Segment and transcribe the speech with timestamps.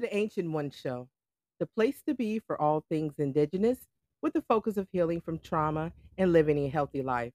[0.00, 1.08] the Ancient One Show,
[1.58, 3.78] the place to be for all things Indigenous,
[4.22, 7.32] with the focus of healing from trauma and living a healthy life.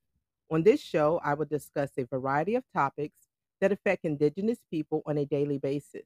[0.51, 3.17] On this show, I will discuss a variety of topics
[3.61, 6.05] that affect Indigenous people on a daily basis.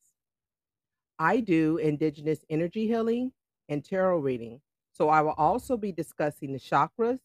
[1.17, 3.33] I do Indigenous energy healing
[3.67, 4.61] and tarot reading,
[4.93, 7.19] so I will also be discussing the chakras,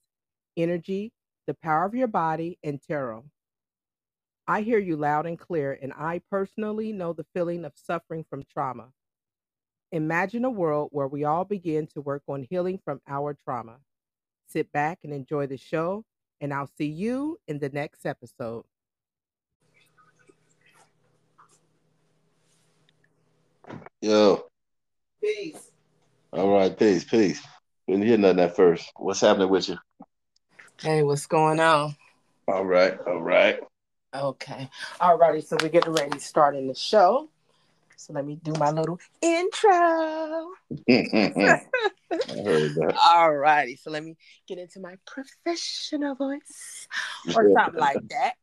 [0.56, 1.12] energy,
[1.46, 3.24] the power of your body, and tarot.
[4.46, 8.42] I hear you loud and clear, and I personally know the feeling of suffering from
[8.42, 8.88] trauma.
[9.94, 13.76] Imagine a world where we all begin to work on healing from our trauma.
[14.48, 16.04] Sit back and enjoy the show,
[16.40, 18.64] and I'll see you in the next episode.
[24.02, 24.46] Yo,
[25.22, 25.70] Peace.
[26.32, 27.46] all right, peace, peace.
[27.86, 28.90] Didn't hear nothing at first.
[28.96, 29.78] What's happening with you?
[30.82, 31.94] Hey, what's going on?
[32.48, 33.60] All right, all right.
[34.12, 34.68] Okay.
[35.00, 35.40] All righty.
[35.40, 37.28] So we're getting ready to start in the show.
[37.96, 39.70] So let me do my little intro.
[39.70, 41.60] I
[42.28, 42.94] heard that.
[43.00, 43.76] All righty.
[43.76, 46.88] So let me get into my professional voice
[47.34, 48.34] or something like that.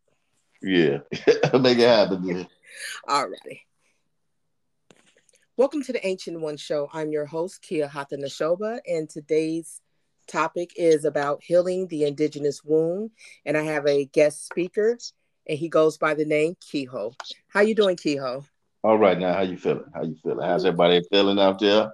[0.62, 1.00] Yeah,
[1.60, 2.48] make it happen.
[3.08, 3.66] All righty.
[5.58, 6.90] Welcome to the Ancient One Show.
[6.94, 9.82] I'm your host, Kia Hahta Nashoba, and today's
[10.28, 13.12] topic is about healing the indigenous womb.
[13.46, 14.98] And I have a guest speaker,
[15.48, 17.16] and he goes by the name Keyhol.
[17.50, 18.46] How you doing, Keyhol?
[18.84, 19.86] All right, now how you feeling?
[19.94, 20.46] How you feeling?
[20.48, 21.92] How's everybody feeling out there?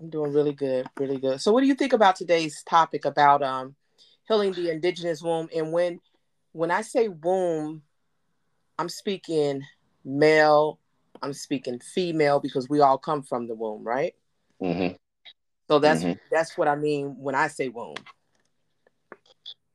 [0.00, 1.40] I'm doing really good, really good.
[1.40, 3.74] So, what do you think about today's topic about um
[4.28, 5.48] healing the indigenous womb?
[5.54, 6.00] And when
[6.52, 7.82] when I say womb,
[8.78, 9.62] I'm speaking
[10.04, 10.78] male,
[11.22, 14.14] I'm speaking female because we all come from the womb, right?
[14.60, 14.88] hmm
[15.68, 16.18] So that's Mhm.
[16.30, 17.96] that's what I mean when I say womb.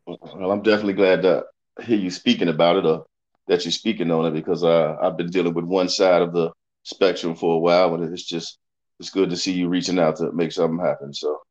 [0.08, 1.46] Well, I'm definitely glad to
[1.84, 3.06] hear you speaking about it, or
[3.50, 6.52] that you're speaking on it, because uh, I've been dealing with one side of the
[6.84, 8.60] spectrum for a while, and it's just
[9.00, 11.14] it's good to see you reaching out to make something happen.
[11.14, 11.42] So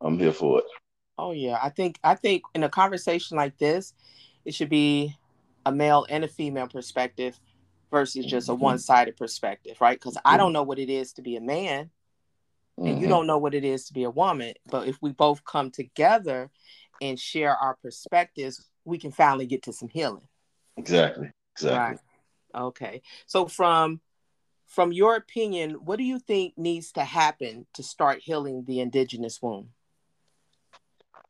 [0.00, 0.64] I'm here for it.
[1.18, 3.94] Oh yeah, I think I think in a conversation like this,
[4.44, 5.16] it should be
[5.64, 7.40] a male and a female perspective
[7.90, 8.58] versus just a Mhm.
[8.58, 9.98] one-sided perspective, right?
[9.98, 11.90] Because I don't know what it is to be a man,
[12.76, 13.08] and you Mhm.
[13.08, 14.52] don't know what it is to be a woman.
[14.66, 16.50] But if we both come together
[17.00, 20.28] and share our perspectives, we can finally get to some healing.
[20.76, 21.30] Exactly.
[21.56, 21.98] Exactly.
[22.54, 22.62] Right.
[22.62, 23.02] Okay.
[23.26, 24.00] So from
[24.66, 29.40] from your opinion, what do you think needs to happen to start healing the indigenous
[29.40, 29.68] wound?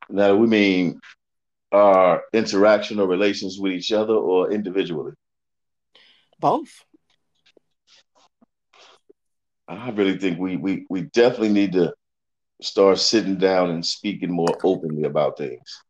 [0.08, 1.00] Now, we mean
[1.70, 5.12] our interaction or relations with each other or individually?
[6.40, 6.84] Both.
[9.68, 11.92] I really think we we we definitely need to
[12.62, 15.82] start sitting down and speaking more openly about things.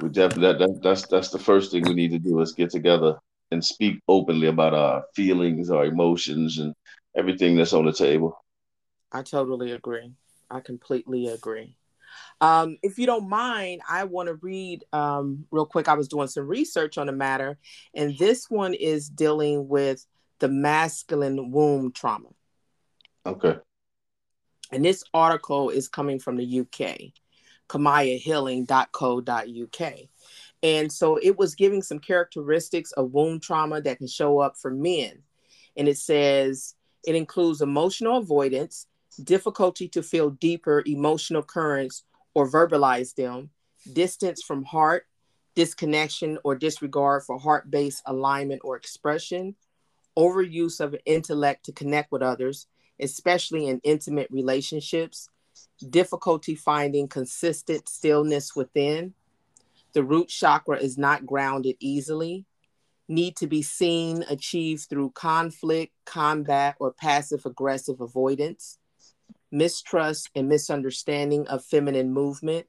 [0.00, 2.70] We definitely that, that that's that's the first thing we need to do is get
[2.70, 3.18] together
[3.52, 6.74] and speak openly about our feelings, our emotions, and
[7.16, 8.36] everything that's on the table.
[9.12, 10.12] I totally agree.
[10.50, 11.76] I completely agree.
[12.40, 15.88] Um, if you don't mind, I want to read um, real quick.
[15.88, 17.58] I was doing some research on the matter,
[17.94, 20.04] and this one is dealing with
[20.40, 22.28] the masculine womb trauma.
[23.24, 23.56] Okay.
[24.72, 27.12] And this article is coming from the UK,
[27.68, 29.92] kamayahealing.co.uk.
[30.62, 34.70] And so it was giving some characteristics of womb trauma that can show up for
[34.70, 35.22] men.
[35.76, 36.74] And it says
[37.04, 38.86] it includes emotional avoidance,
[39.24, 43.50] difficulty to feel deeper emotional currents or verbalize them,
[43.92, 45.06] distance from heart,
[45.54, 49.54] disconnection or disregard for heart based alignment or expression,
[50.16, 52.66] overuse of intellect to connect with others,
[53.00, 55.28] especially in intimate relationships,
[55.90, 59.14] difficulty finding consistent stillness within.
[59.94, 62.46] The root chakra is not grounded easily.
[63.08, 68.78] Need to be seen, achieved through conflict, combat, or passive aggressive avoidance.
[69.50, 72.66] Mistrust and misunderstanding of feminine movement.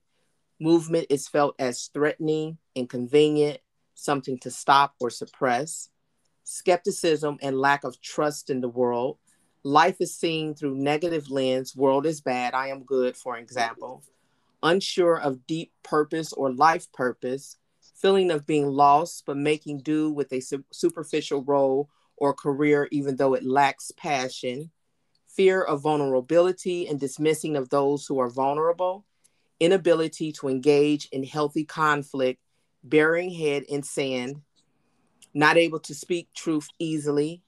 [0.60, 3.60] Movement is felt as threatening, inconvenient,
[3.96, 5.90] something to stop or suppress.
[6.44, 9.18] Skepticism and lack of trust in the world.
[9.64, 11.74] Life is seen through negative lens.
[11.74, 12.54] World is bad.
[12.54, 14.04] I am good, for example.
[14.64, 17.58] Unsure of deep purpose or life purpose.
[17.96, 23.18] Feeling of being lost, but making do with a su- superficial role or career, even
[23.18, 24.72] though it lacks passion.
[25.28, 29.06] Fear of vulnerability and dismissing of those who are vulnerable.
[29.60, 32.40] Inability to engage in healthy conflict.
[32.84, 34.42] Burying head in sand.
[35.34, 37.44] Not able to speak truth easily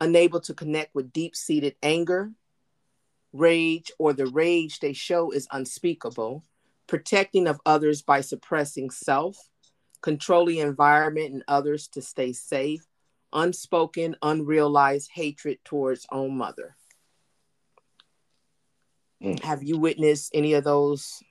[0.00, 2.30] unable to connect with deep seated anger,
[3.32, 6.44] rage, or the rage they show is unspeakable,
[6.86, 9.36] protecting of others by suppressing self,
[10.02, 12.84] controlling environment and others to stay safe,
[13.32, 16.76] unspoken, unrealized hatred towards own mother.
[19.22, 19.42] Mm.
[19.42, 21.22] Have you witnessed any of those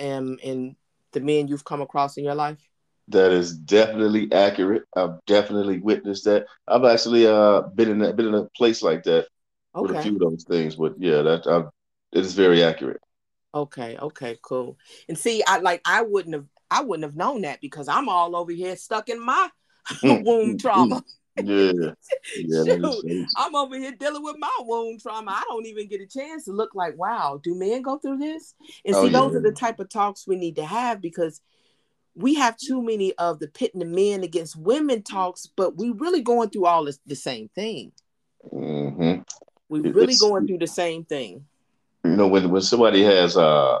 [0.00, 0.76] um, in
[1.12, 2.58] the men you've come across in your life?
[3.08, 4.84] That is definitely accurate.
[4.96, 6.46] I've definitely witnessed that.
[6.66, 9.28] I've actually uh been in that, been in a place like that
[9.74, 9.82] okay.
[9.82, 10.76] with a few of those things.
[10.76, 11.68] But yeah, that I've,
[12.12, 13.02] it is very accurate.
[13.54, 14.76] Okay, okay, cool.
[15.08, 18.34] And see, I like I wouldn't have I wouldn't have known that because I'm all
[18.34, 19.48] over here stuck in my
[20.02, 20.96] mm, womb mm, trauma.
[20.96, 21.04] Mm.
[21.42, 21.94] Yeah.
[22.36, 25.32] yeah I'm over here dealing with my womb trauma.
[25.32, 28.54] I don't even get a chance to look like, wow, do men go through this?
[28.84, 31.40] And oh, see, oh, those are the type of talks we need to have because
[32.14, 36.22] we have too many of the pitting the men against women talks, but we really
[36.22, 37.92] going through all this, the same thing.
[38.52, 39.22] Mm-hmm.
[39.68, 41.46] We really it's, going through the same thing.
[42.04, 43.78] You know, when when somebody has uh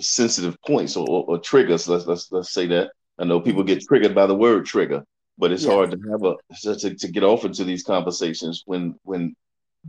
[0.00, 2.90] sensitive points or, or, triggers, let's let's let's say that.
[3.18, 5.02] I know people get triggered by the word trigger,
[5.38, 5.72] but it's yeah.
[5.72, 9.34] hard to have a to, to get off into these conversations when when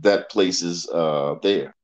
[0.00, 1.74] that place is uh there.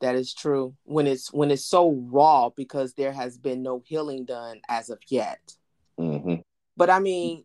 [0.00, 0.74] That is true.
[0.84, 4.98] When it's when it's so raw because there has been no healing done as of
[5.08, 5.40] yet.
[5.98, 6.42] Mm-hmm.
[6.76, 7.44] But I mean,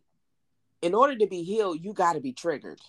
[0.82, 2.80] in order to be healed, you got to be triggered.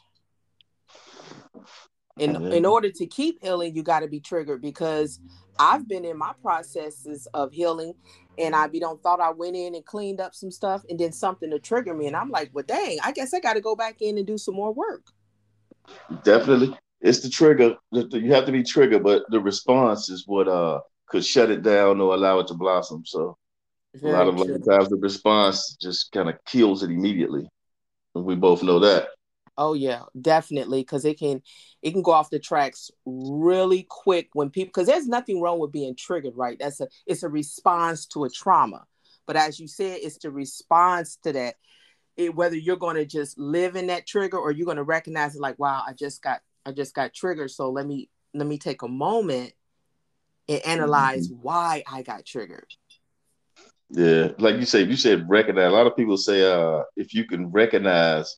[2.20, 2.52] In mm-hmm.
[2.52, 5.20] in order to keep healing, you got to be triggered because
[5.58, 7.94] I've been in my processes of healing,
[8.38, 11.12] and I be don't thought I went in and cleaned up some stuff, and then
[11.12, 13.76] something to trigger me, and I'm like, well, dang, I guess I got to go
[13.76, 15.04] back in and do some more work.
[16.24, 17.76] Definitely it's the trigger.
[17.92, 22.02] You have to be triggered, but the response is what uh could shut it down
[22.02, 23.04] or allow it to blossom.
[23.06, 23.38] So
[23.96, 27.50] Very a lot of times the response just kind of kills it immediately.
[28.16, 29.08] And we both know that.
[29.60, 30.86] Oh yeah, definitely.
[30.86, 31.44] Cause it can
[31.82, 35.74] it can go off the tracks really quick when people because there's nothing wrong with
[35.74, 36.58] being triggered, right?
[36.58, 38.86] That's a it's a response to a trauma.
[39.28, 41.56] But as you said, it's the response to that.
[42.16, 45.36] It, whether you're going to just live in that trigger or you're going to recognize
[45.36, 47.52] it like, wow, I just got I just got triggered.
[47.52, 49.52] So let me let me take a moment
[50.48, 51.42] and analyze mm-hmm.
[51.42, 52.74] why I got triggered.
[53.90, 55.68] Yeah, like you said, you said recognize.
[55.68, 58.38] A lot of people say uh if you can recognize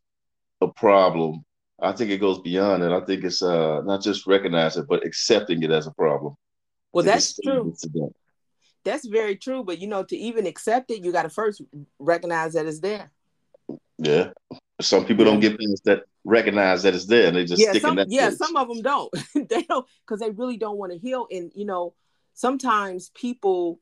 [0.61, 1.43] a problem,
[1.81, 2.91] I think it goes beyond it.
[2.91, 6.35] I think it's uh not just recognizing, it, but accepting it as a problem.
[6.93, 7.73] Well, that's true.
[8.83, 9.63] That's very true.
[9.63, 11.61] But you know, to even accept it, you got to first
[11.99, 13.11] recognize that it's there.
[13.97, 14.31] Yeah.
[14.81, 17.81] Some people don't get things that recognize that it's there and they just yeah, stick
[17.81, 18.11] some, in that.
[18.11, 18.37] Yeah, place.
[18.37, 19.13] some of them don't.
[19.49, 21.27] they don't because they really don't want to heal.
[21.31, 21.93] And you know,
[22.33, 23.79] sometimes people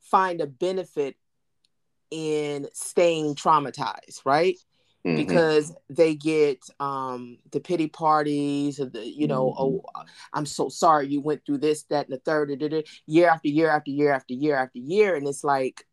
[0.00, 1.16] find a benefit
[2.10, 4.56] in staying traumatized, right?
[5.08, 5.26] Mm-hmm.
[5.26, 9.62] Because they get um the pity parties and the, you know, mm-hmm.
[9.62, 12.50] oh, I'm so sorry you went through this, that, and the third,
[13.06, 15.14] year after year after year after year after year.
[15.14, 15.86] And it's like,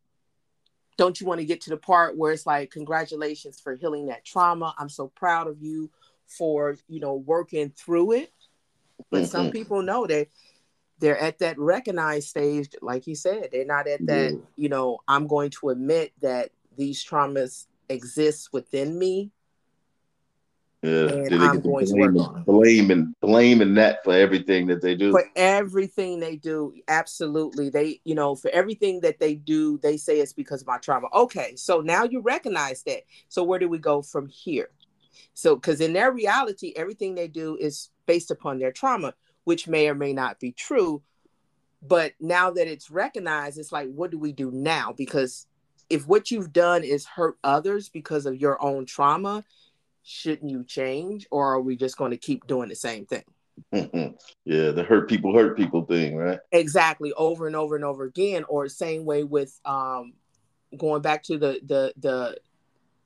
[0.98, 4.26] don't you want to get to the part where it's like congratulations for healing that
[4.26, 5.90] trauma i'm so proud of you
[6.28, 8.32] for you know working through it
[9.12, 9.26] but mm-hmm.
[9.26, 10.28] some people know that
[11.00, 15.28] they're at that recognized stage like you said they're not at that you know i'm
[15.28, 19.32] going to admit that these traumas exist within me
[20.86, 25.12] yeah, and I'm going to work on blaming blaming that for everything that they do.
[25.12, 27.70] For everything they do, absolutely.
[27.70, 31.08] They, you know, for everything that they do, they say it's because of my trauma.
[31.12, 33.02] Okay, so now you recognize that.
[33.30, 34.70] So where do we go from here?
[35.34, 39.90] So, because in their reality, everything they do is based upon their trauma, which may
[39.90, 41.02] or may not be true.
[41.82, 44.94] But now that it's recognized, it's like, what do we do now?
[44.96, 45.48] Because
[45.90, 49.44] if what you've done is hurt others because of your own trauma,
[50.04, 53.24] shouldn't you change or are we just going to keep doing the same thing?
[54.46, 56.40] Yeah the hurt people hurt people thing right?
[56.52, 60.14] Exactly over and over and over again or same way with um
[60.78, 62.38] going back to the the the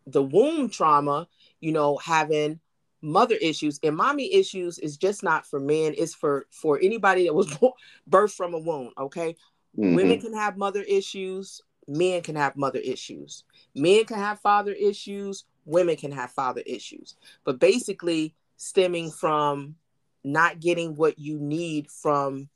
[0.07, 1.27] the womb trauma
[1.59, 2.59] you know having
[3.01, 7.33] mother issues and mommy issues is just not for men it's for for anybody that
[7.33, 7.47] was
[8.09, 9.35] birthed from a womb okay?
[9.77, 9.95] Mm-hmm.
[9.95, 13.43] women can have mother issues men can have mother issues
[13.75, 17.15] men can have father issues women can have father issues,
[17.45, 19.75] but basically stemming from
[20.23, 22.49] not getting what you need from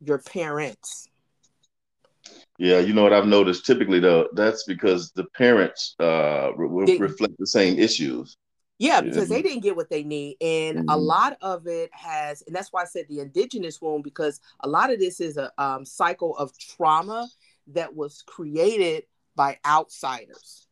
[0.00, 1.08] your parents.
[2.56, 6.98] Yeah, you know what I've noticed typically though, that's because the parents uh, re- they,
[6.98, 8.36] reflect the same issues.
[8.78, 9.36] Yeah, because yeah.
[9.36, 10.36] they didn't get what they need.
[10.40, 10.88] And mm-hmm.
[10.88, 14.68] a lot of it has, and that's why I said the indigenous womb, because a
[14.68, 17.28] lot of this is a um, cycle of trauma
[17.68, 19.04] that was created
[19.36, 20.68] by outsiders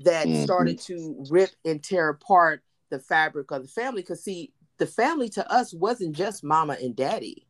[0.00, 0.42] that mm-hmm.
[0.42, 4.02] started to rip and tear apart the fabric of the family.
[4.02, 7.46] Because, see, the family to us wasn't just mama and daddy,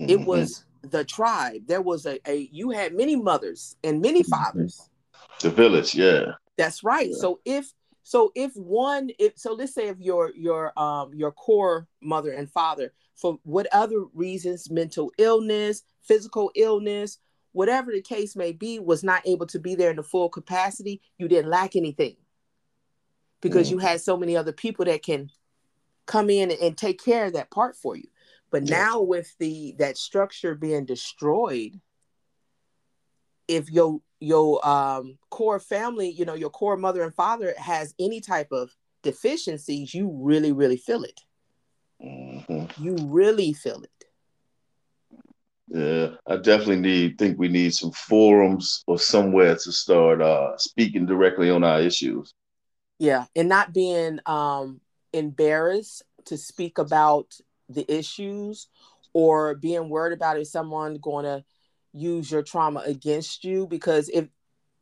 [0.00, 0.10] mm-hmm.
[0.10, 1.62] it was the tribe.
[1.66, 4.30] There was a, a, you had many mothers and many mm-hmm.
[4.30, 4.88] fathers.
[5.40, 6.32] The village, yeah.
[6.56, 7.10] That's right.
[7.10, 7.18] Yeah.
[7.18, 7.72] So if
[8.02, 12.48] So if one, if so, let's say if your your um your core mother and
[12.48, 17.18] father, for what other reasons, mental illness, physical illness,
[17.52, 21.00] whatever the case may be, was not able to be there in the full capacity,
[21.18, 22.16] you didn't lack anything
[23.40, 23.72] because mm.
[23.72, 25.30] you had so many other people that can
[26.04, 28.08] come in and take care of that part for you.
[28.50, 31.80] But now with the that structure being destroyed,
[33.48, 38.20] if your your um, core family, you know, your core mother and father has any
[38.20, 38.70] type of
[39.02, 41.20] deficiencies, you really, really feel it.
[42.02, 42.82] Mm-hmm.
[42.82, 43.90] You really feel it.
[45.68, 51.06] Yeah, I definitely need think we need some forums or somewhere to start uh, speaking
[51.06, 52.32] directly on our issues.
[52.98, 54.80] Yeah, and not being um,
[55.12, 57.34] embarrassed to speak about
[57.68, 58.68] the issues
[59.12, 61.44] or being worried about if someone going to
[61.92, 64.28] use your trauma against you because if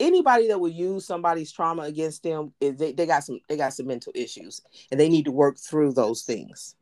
[0.00, 3.86] anybody that will use somebody's trauma against them they, they got some they got some
[3.86, 6.74] mental issues and they need to work through those things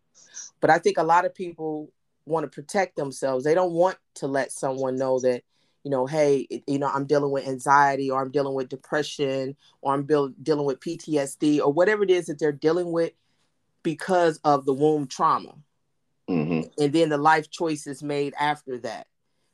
[0.61, 1.91] but i think a lot of people
[2.27, 5.43] want to protect themselves they don't want to let someone know that
[5.85, 9.93] you know hey you know i'm dealing with anxiety or i'm dealing with depression or
[9.95, 13.13] i'm dealing with ptsd or whatever it is that they're dealing with
[13.83, 15.55] because of the womb trauma
[16.29, 16.69] mm-hmm.
[16.83, 19.07] and then the life choices made after that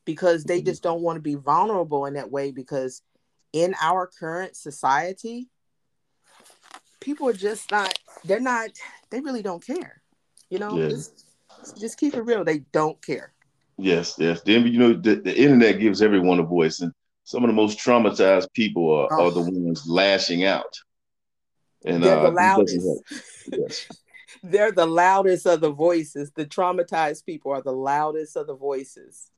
[0.05, 0.67] because they mm-hmm.
[0.67, 3.03] just don't want to be vulnerable in that way because
[3.53, 5.49] in our current society
[7.01, 8.69] people are just not they're not
[9.11, 10.03] they really don't care
[10.51, 10.93] you know yes.
[10.93, 13.33] just, just keep it real they don't care
[13.77, 16.93] yes yes then you know the, the internet gives everyone a voice and
[17.25, 19.27] some of the most traumatized people are, oh.
[19.27, 20.75] are the ones lashing out
[21.85, 22.87] and they're uh, the loudest
[23.53, 23.87] yes
[24.43, 26.31] they're the loudest of the voices.
[26.35, 29.31] The traumatized people are the loudest of the voices.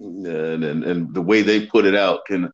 [0.00, 2.50] And, and and the way they put it out can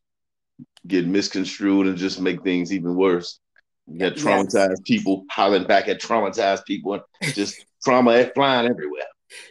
[0.87, 3.41] get misconstrued and just make things even worse.
[3.87, 4.81] You got traumatized yes.
[4.85, 9.05] people hollering back at traumatized people and just trauma flying everywhere.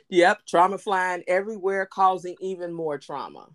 [0.10, 3.48] Yep, trauma flying everywhere, causing even more trauma.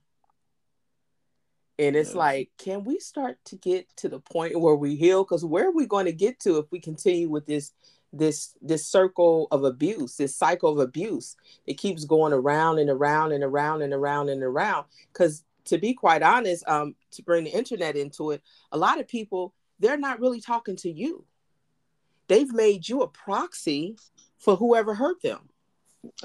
[1.79, 2.19] And it's yeah.
[2.19, 5.23] like, can we start to get to the point where we heal?
[5.23, 7.73] Because where are we going to get to if we continue with this
[8.13, 13.33] this this circle of abuse this cycle of abuse it keeps going around and around
[13.33, 17.51] and around and around and around because to be quite honest um to bring the
[17.51, 18.43] internet into it
[18.73, 21.25] a lot of people they're not really talking to you
[22.29, 23.95] they've made you a proxy
[24.39, 25.49] for whoever hurt them.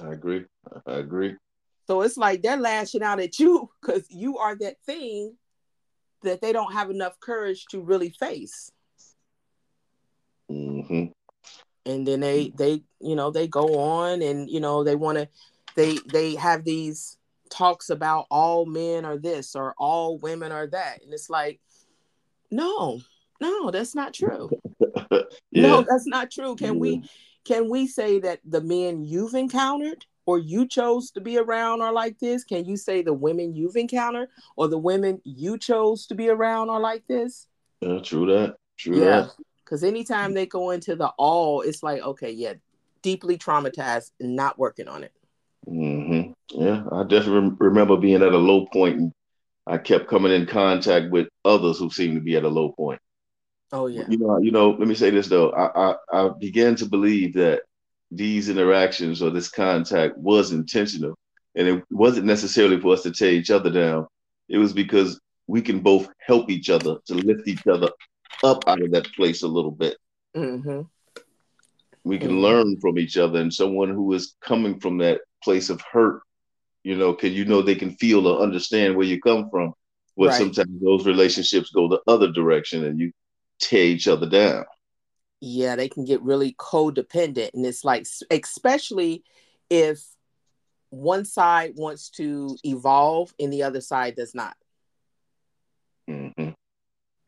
[0.01, 0.45] I agree.
[0.85, 1.35] I agree.
[1.87, 5.35] So it's like they're lashing out at you because you are that thing
[6.23, 8.71] that they don't have enough courage to really face.
[10.49, 11.05] Mm-hmm.
[11.85, 15.27] And then they they you know they go on and you know they want to
[15.75, 17.17] they they have these
[17.49, 21.03] talks about all men are this or all women are that.
[21.03, 21.59] And it's like
[22.51, 23.01] no
[23.41, 24.49] no that's not true.
[25.51, 25.63] Yeah.
[25.63, 26.55] no that's not true.
[26.55, 26.79] Can yeah.
[26.79, 27.03] we
[27.45, 31.93] can we say that the men you've encountered or you chose to be around are
[31.93, 36.15] like this can you say the women you've encountered or the women you chose to
[36.15, 37.47] be around are like this
[37.81, 39.21] yeah true that true yeah.
[39.21, 39.31] that
[39.73, 42.53] because anytime they go into the all, it's like, okay, yeah,
[43.01, 45.11] deeply traumatized and not working on it.
[45.67, 46.31] Mm-hmm.
[46.61, 49.11] Yeah, I definitely remember being at a low point and
[49.65, 52.99] I kept coming in contact with others who seemed to be at a low point.
[53.73, 54.03] Oh yeah.
[54.07, 54.69] You know, you know.
[54.69, 55.49] Let me say this though.
[55.49, 57.63] I, I, I began to believe that
[58.11, 61.17] these interactions or this contact was intentional,
[61.55, 64.05] and it wasn't necessarily for us to tear each other down.
[64.47, 67.89] It was because we can both help each other to lift each other
[68.43, 69.97] up out of that place a little bit.
[70.37, 70.81] Mm-hmm.
[72.03, 72.37] We can mm-hmm.
[72.37, 76.21] learn from each other, and someone who is coming from that place of hurt,
[76.83, 79.73] you know, can you know they can feel or understand where you come from.
[80.15, 80.37] But right.
[80.37, 83.11] sometimes those relationships go the other direction, and you
[83.69, 84.65] tear each other down.
[85.39, 89.23] Yeah, they can get really codependent, and it's like, especially
[89.69, 90.03] if
[90.89, 94.55] one side wants to evolve and the other side does not.
[96.09, 96.51] Mm-hmm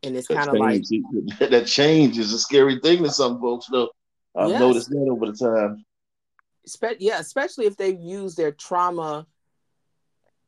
[0.06, 0.84] and it's kind of like
[1.40, 3.90] that change is a scary thing to some folks though
[4.36, 4.60] i've yes.
[4.60, 5.86] noticed that over the time
[6.66, 9.26] Spe- yeah especially if they've used their trauma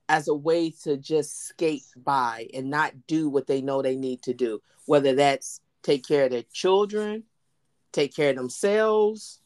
[0.09, 4.21] as a way to just skate by and not do what they know they need
[4.23, 7.23] to do whether that's take care of their children
[7.91, 9.39] take care of themselves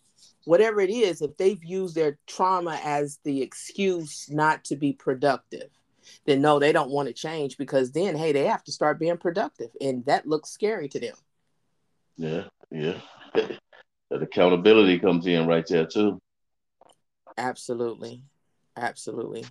[0.45, 5.69] whatever it is if they've used their trauma as the excuse not to be productive
[6.25, 9.17] then no, they don't want to change because then, hey, they have to start being
[9.17, 11.15] productive, and that looks scary to them.
[12.17, 12.97] Yeah, yeah.
[13.33, 16.19] that accountability comes in right there too.
[17.37, 18.23] Absolutely,
[18.75, 19.45] absolutely.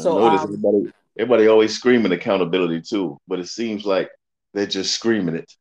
[0.00, 4.10] So um, everybody, everybody always screaming accountability too, but it seems like
[4.54, 5.52] they're just screaming it.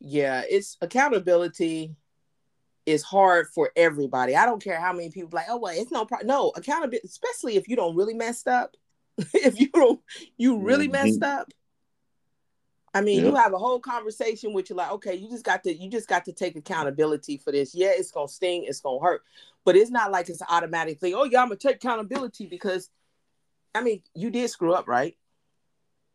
[0.00, 1.94] Yeah, it's accountability
[2.86, 4.34] is hard for everybody.
[4.34, 6.28] I don't care how many people like, oh well, it's no problem.
[6.28, 8.76] No accountability, especially if you don't really messed up.
[9.34, 10.00] if you don't,
[10.36, 11.04] you really mm-hmm.
[11.04, 11.48] messed up.
[12.92, 13.26] I mean, yep.
[13.26, 16.08] you have a whole conversation with you, like, okay, you just got to, you just
[16.08, 17.72] got to take accountability for this.
[17.72, 19.22] Yeah, it's gonna sting, it's gonna hurt,
[19.64, 21.14] but it's not like it's automatically.
[21.14, 22.90] Oh yeah, I'm gonna take accountability because,
[23.74, 25.16] I mean, you did screw up, right?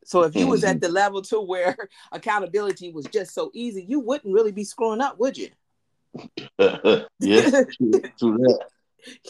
[0.05, 0.79] So if you was at mm-hmm.
[0.85, 1.75] the level to where
[2.11, 5.49] accountability was just so easy, you wouldn't really be screwing up, would you?
[7.19, 8.59] yes, true that.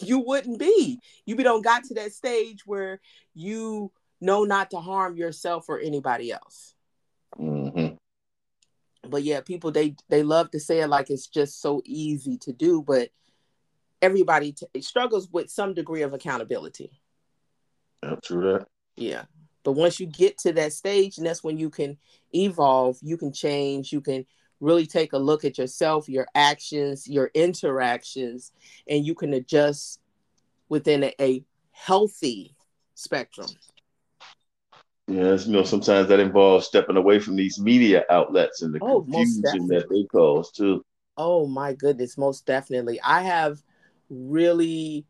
[0.02, 1.00] You wouldn't be.
[1.26, 2.98] You be don't got to that stage where
[3.34, 3.92] you
[4.22, 6.72] know not to harm yourself or anybody else.
[7.38, 7.96] Mm-hmm.
[9.06, 12.54] But yeah, people they they love to say it like it's just so easy to
[12.54, 13.10] do, but
[14.00, 16.90] everybody t- struggles with some degree of accountability.
[18.02, 18.66] Yeah, true that.
[18.96, 19.24] Yeah.
[19.66, 21.98] But once you get to that stage, and that's when you can
[22.32, 24.24] evolve, you can change, you can
[24.60, 28.52] really take a look at yourself, your actions, your interactions,
[28.86, 29.98] and you can adjust
[30.68, 31.42] within a, a
[31.72, 32.54] healthy
[32.94, 33.48] spectrum.
[35.08, 39.00] Yes, you know, sometimes that involves stepping away from these media outlets and the oh,
[39.00, 40.84] confusion that they cause too.
[41.16, 43.00] Oh my goodness, most definitely.
[43.00, 43.60] I have
[44.10, 45.06] really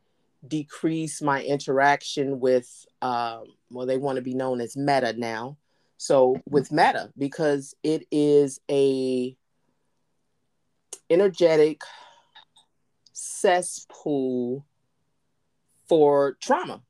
[0.49, 5.57] decreased my interaction with um, well, they want to be known as Meta now.
[5.99, 9.37] So with Meta, because it is a
[11.09, 11.83] energetic
[13.13, 14.67] cesspool
[15.89, 16.83] for trauma.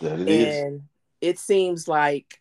[0.00, 0.80] It and is
[1.20, 2.40] it seems like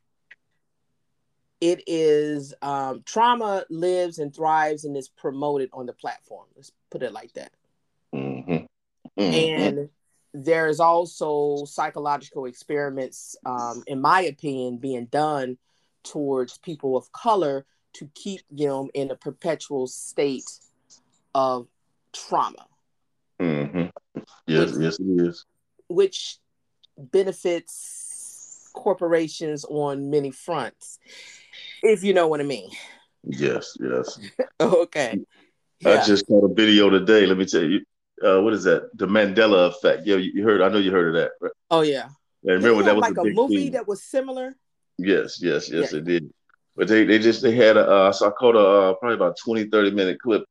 [1.59, 6.45] it is um, trauma lives and thrives and is promoted on the platform.
[6.55, 7.51] Let's put it like that.
[9.17, 9.61] Mm-hmm.
[9.61, 9.89] And
[10.33, 15.57] there's also psychological experiments, um, in my opinion, being done
[16.03, 20.49] towards people of color to keep them in a perpetual state
[21.33, 21.67] of
[22.13, 22.65] trauma.
[23.41, 23.87] Mm-hmm.
[24.45, 25.45] Yes, which, yes, it is.
[25.87, 26.37] Which
[26.97, 30.99] benefits corporations on many fronts,
[31.81, 32.69] if you know what I mean.
[33.23, 34.19] Yes, yes.
[34.59, 35.19] okay.
[35.85, 36.03] I yeah.
[36.05, 37.25] just saw a video today.
[37.25, 37.81] Let me tell you,
[38.23, 38.89] uh, what is that?
[38.97, 40.05] The Mandela effect.
[40.05, 40.61] Yeah, you heard.
[40.61, 41.31] I know you heard of that.
[41.41, 41.51] Right?
[41.69, 42.09] Oh yeah.
[42.43, 44.55] And remember that was like a, a movie that was similar.
[44.97, 45.99] Yes, yes, yes, yeah.
[45.99, 46.33] it did.
[46.75, 49.37] But they, they just they had a uh, so I caught a uh, probably about
[49.37, 50.43] 20, 30 minute clip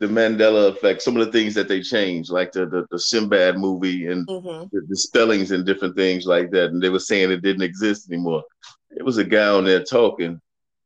[0.00, 3.58] the Mandela effect, some of the things that they changed, like the the, the Sinbad
[3.58, 4.66] movie and mm-hmm.
[4.72, 6.70] the, the, spellings and different things like that.
[6.70, 8.42] And they were saying it didn't exist anymore.
[8.90, 10.40] It was a guy on there talking,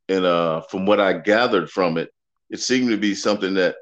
[0.09, 2.11] and uh, from what I gathered from it,
[2.51, 3.77] it seemed to be something that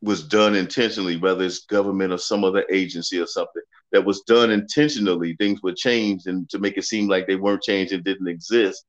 [0.00, 4.50] was done intentionally, whether it's government or some other agency or something that was done
[4.50, 5.34] intentionally.
[5.34, 8.84] Things were changed and to make it seem like they weren't changed and didn't exist,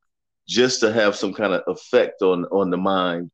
[0.48, 3.32] just to have some kind of effect on on the mind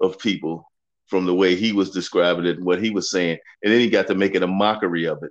[0.00, 0.70] of people
[1.06, 3.88] from the way he was describing it and what he was saying, and then he
[3.88, 5.30] got to making a mockery of it.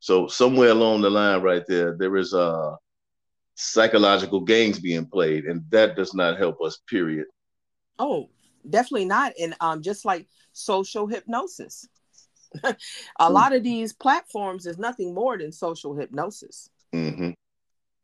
[0.00, 2.76] So somewhere along the line, right there, there is uh
[3.54, 6.78] psychological games being played, and that does not help us.
[6.88, 7.26] Period.
[7.98, 8.28] Oh,
[8.68, 9.32] definitely not.
[9.40, 11.86] And um, just like social hypnosis,
[12.64, 13.30] a mm.
[13.30, 16.70] lot of these platforms is nothing more than social hypnosis.
[16.94, 17.30] Mm-hmm.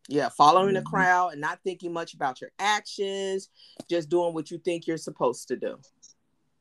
[0.09, 0.83] Yeah, following mm-hmm.
[0.83, 3.49] the crowd and not thinking much about your actions,
[3.89, 5.79] just doing what you think you're supposed to do.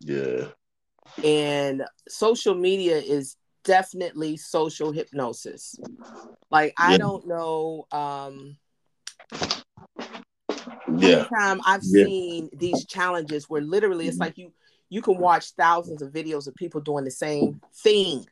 [0.01, 0.47] Yeah.
[1.23, 5.75] And social media is definitely social hypnosis.
[6.51, 8.57] Like I don't know um
[10.97, 11.25] yeah.
[11.25, 12.05] time I've yeah.
[12.05, 14.53] seen these challenges where literally it's like you
[14.89, 18.25] you can watch thousands of videos of people doing the same thing.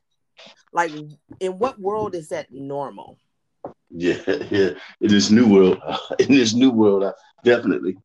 [0.73, 0.91] Like
[1.39, 3.17] in what world is that normal?
[3.89, 4.71] Yeah, yeah.
[5.01, 5.81] In this new world,
[6.19, 7.11] in this new world, I,
[7.43, 7.97] definitely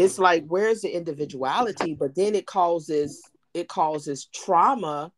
[0.00, 5.12] it's like where's the individuality but then it causes it causes trauma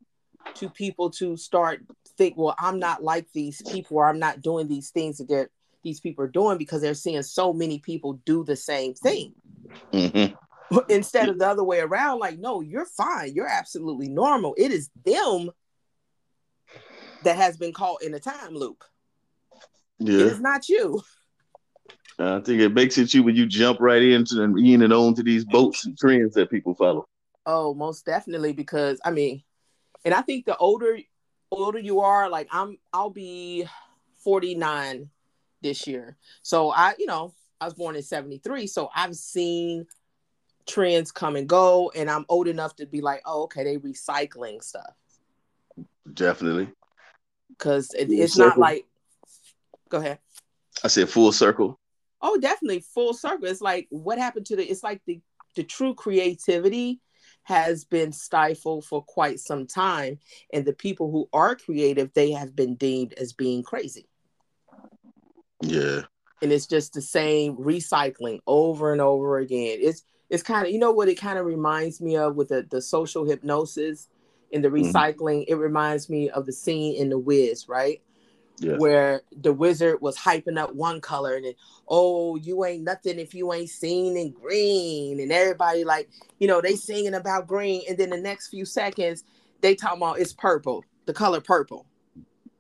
[0.55, 1.81] to people to start
[2.19, 5.49] think well i'm not like these people or i'm not doing these things that they're
[5.85, 9.33] these people are doing because they're seeing so many people do the same thing
[9.93, 10.35] mm-hmm.
[10.89, 14.91] instead of the other way around like no you're fine you're absolutely normal it is
[15.05, 15.51] them
[17.25, 18.85] that has been caught in a time loop
[19.99, 20.15] yeah.
[20.15, 21.03] it is not you
[22.19, 25.15] I think it makes it you when you jump right into and in and on
[25.15, 27.07] to these boats and trends that people follow.
[27.47, 28.53] Oh, most definitely.
[28.53, 29.43] Because I mean,
[30.05, 30.99] and I think the older
[31.51, 33.67] older you are, like I'm I'll be
[34.25, 35.09] 49
[35.63, 36.17] this year.
[36.43, 38.67] So I, you know, I was born in 73.
[38.67, 39.87] So I've seen
[40.67, 44.63] trends come and go, and I'm old enough to be like, oh, okay, they recycling
[44.63, 44.95] stuff.
[46.13, 46.69] Definitely.
[47.51, 48.49] Because it, it's circle.
[48.49, 48.87] not like
[49.89, 50.19] go ahead.
[50.83, 51.79] I said full circle.
[52.21, 53.47] Oh, definitely full circle.
[53.47, 55.21] It's like what happened to the it's like the
[55.55, 57.01] the true creativity
[57.45, 60.19] has been stifled for quite some time
[60.53, 64.09] and the people who are creative they have been deemed as being crazy
[65.61, 66.03] yeah
[66.41, 70.79] and it's just the same recycling over and over again it's it's kind of you
[70.79, 74.09] know what it kind of reminds me of with the, the social hypnosis
[74.53, 74.89] and the mm-hmm.
[74.91, 75.53] recycling mm-hmm.
[75.53, 78.03] it reminds me of the scene in the wiz right
[78.59, 78.77] yeah.
[78.77, 81.55] where the wizard was hyping up one color and then,
[81.89, 85.21] oh, you ain't nothing if you ain't seen in green.
[85.21, 87.83] And everybody like, you know, they singing about green.
[87.89, 89.25] And then the next few seconds,
[89.61, 91.87] they talking about it's purple, the color purple.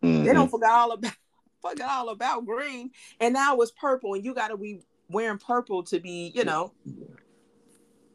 [0.02, 0.24] Mm-hmm.
[0.24, 1.12] They don't forget all about
[1.62, 2.90] forget all about green.
[3.20, 6.72] And now it's purple, and you gotta be wearing purple to be, you know,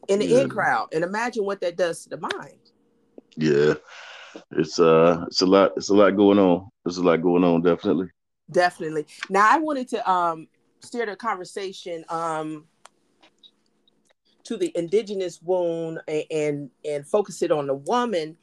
[0.08, 0.42] in the yeah.
[0.42, 0.90] in crowd.
[0.94, 2.60] And imagine what that does to the mind.
[3.36, 3.76] Yeah
[4.52, 7.62] it's uh it's a lot it's a lot going on there's a lot going on
[7.62, 8.08] definitely
[8.52, 10.48] definitely now i wanted to um
[10.80, 12.66] steer the conversation um
[14.44, 18.38] to the indigenous wound and, and and, focus it on the woman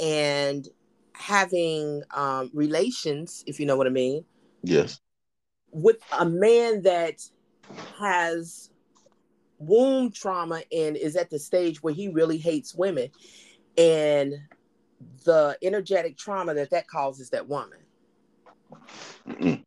[0.00, 0.68] and
[1.14, 4.24] having um relations if you know what i mean
[4.62, 5.00] yes
[5.70, 7.22] with a man that
[7.98, 8.70] has
[9.62, 13.08] womb trauma and is at the stage where he really hates women
[13.78, 14.34] and
[15.24, 17.78] the energetic trauma that that causes that woman.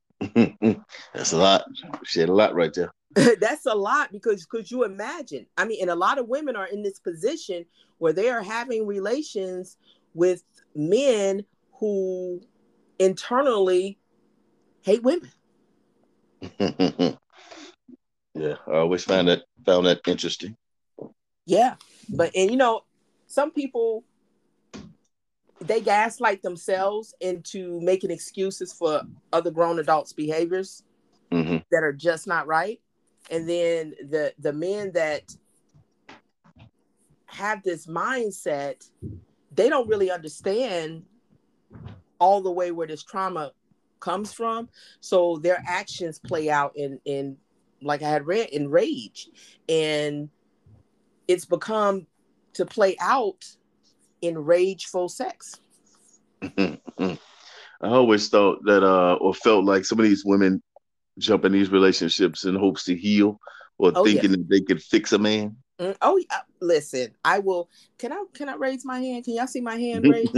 [1.13, 1.63] That's a lot.
[2.03, 2.91] She had a lot right there.
[3.39, 5.45] That's a lot because could you imagine?
[5.57, 7.65] I mean, and a lot of women are in this position
[7.97, 9.77] where they are having relations
[10.13, 10.43] with
[10.75, 11.45] men
[11.79, 12.41] who
[12.99, 13.97] internally
[14.81, 15.31] hate women.
[18.35, 20.55] yeah, I always found that found that interesting.
[21.45, 21.75] Yeah,
[22.09, 22.81] but and you know,
[23.27, 24.03] some people
[25.61, 30.83] they gaslight themselves into making excuses for other grown adults' behaviors
[31.31, 31.57] mm-hmm.
[31.71, 32.81] that are just not right.
[33.31, 35.35] And then the the men that
[37.27, 38.87] have this mindset,
[39.53, 41.03] they don't really understand
[42.19, 43.51] all the way where this trauma
[43.99, 44.69] comes from.
[44.99, 47.37] So their actions play out in in
[47.81, 49.29] like I had read in rage.
[49.67, 50.29] And
[51.27, 52.07] it's become
[52.53, 53.45] to play out
[54.21, 55.59] in rageful sex.
[56.41, 56.77] I
[57.81, 60.61] always thought that, uh, or felt like some of these women
[61.17, 63.39] jump in these relationships in hopes to heal,
[63.77, 64.37] or oh, thinking yeah.
[64.37, 65.55] that they could fix a man.
[65.79, 66.39] Mm, oh, yeah.
[66.61, 67.69] listen, I will.
[67.97, 69.25] Can I can I raise my hand?
[69.25, 70.35] Can y'all see my hand raised?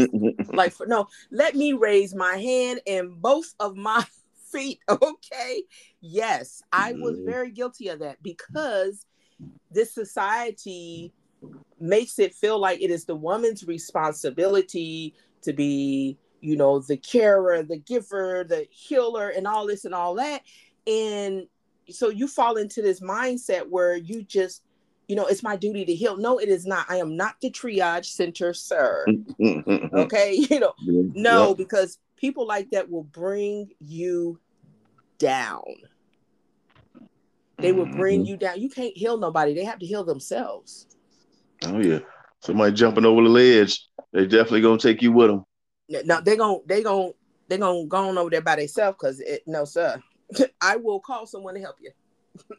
[0.54, 4.04] like for no, let me raise my hand and both of my
[4.58, 4.80] feet.
[4.90, 5.64] Okay,
[6.02, 7.30] yes, I was mm-hmm.
[7.30, 9.06] very guilty of that because
[9.72, 11.14] this society
[11.80, 17.64] makes it feel like it is the woman's responsibility to be, you know, the carer,
[17.64, 20.42] the giver, the healer, and all this and all that.
[20.88, 21.48] And
[21.90, 24.64] so you fall into this mindset where you just,
[25.08, 26.18] you know, it's my duty to heal.
[26.18, 26.86] No, it is not.
[26.90, 29.06] I am not the triage center, sir.
[29.42, 30.36] okay.
[30.50, 34.40] You know, no, because people like that will bring you
[35.18, 35.64] down.
[37.60, 38.30] They will bring mm-hmm.
[38.30, 38.62] you down.
[38.62, 39.54] You can't heal nobody.
[39.54, 40.88] They have to heal themselves.
[41.66, 42.00] Oh yeah.
[42.42, 45.46] Somebody jumping over the ledge, they definitely gonna take you with them.
[46.06, 47.12] No, they gonna they gonna
[47.48, 50.02] they gonna go on over there by themselves because no, sir.
[50.62, 51.92] I will call someone to help you.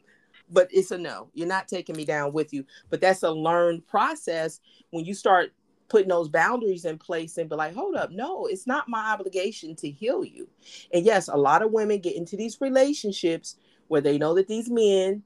[0.50, 1.30] but it's a no.
[1.34, 2.64] You're not taking me down with you.
[2.90, 5.52] But that's a learned process when you start
[5.88, 9.74] putting those boundaries in place and be like, hold up, no, it's not my obligation
[9.76, 10.48] to heal you.
[10.92, 13.56] And yes, a lot of women get into these relationships
[13.88, 15.22] where they know that these men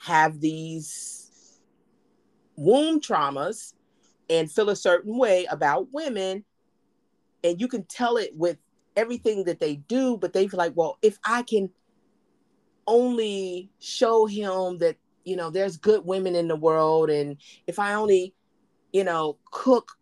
[0.00, 1.60] have these
[2.56, 3.74] womb traumas
[4.30, 6.44] and feel a certain way about women
[7.44, 8.58] and you can tell it with
[8.96, 11.70] everything that they do but they feel like well if i can
[12.86, 17.36] only show him that you know there's good women in the world and
[17.68, 18.34] if i only
[18.92, 19.92] you know cook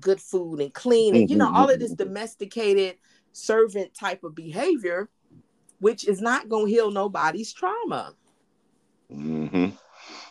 [0.00, 2.08] good food and clean and you know all of this mm-hmm.
[2.08, 2.96] domesticated
[3.32, 5.08] servant type of behavior
[5.78, 8.14] which is not going to heal nobody's trauma
[9.10, 9.68] mm-hmm.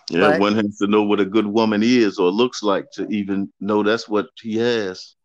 [0.09, 3.07] Yeah, but, one has to know what a good woman is or looks like to
[3.07, 5.15] even know that's what he has.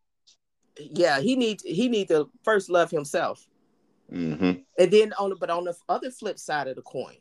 [0.79, 3.47] Yeah, he need he need to first love himself,
[4.11, 4.61] mm-hmm.
[4.79, 7.17] and then on the but on the other flip side of the coin,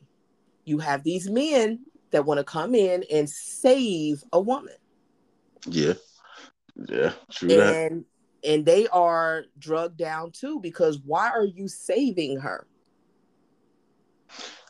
[0.64, 1.80] you have these men
[2.12, 4.76] that want to come in and save a woman.
[5.66, 5.94] Yeah,
[6.88, 8.06] yeah, true and, that.
[8.44, 12.66] And they are drugged down too because why are you saving her?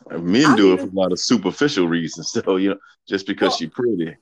[0.09, 3.57] Men do it for a lot of superficial reasons, so you know, just because well,
[3.57, 4.15] she's pretty.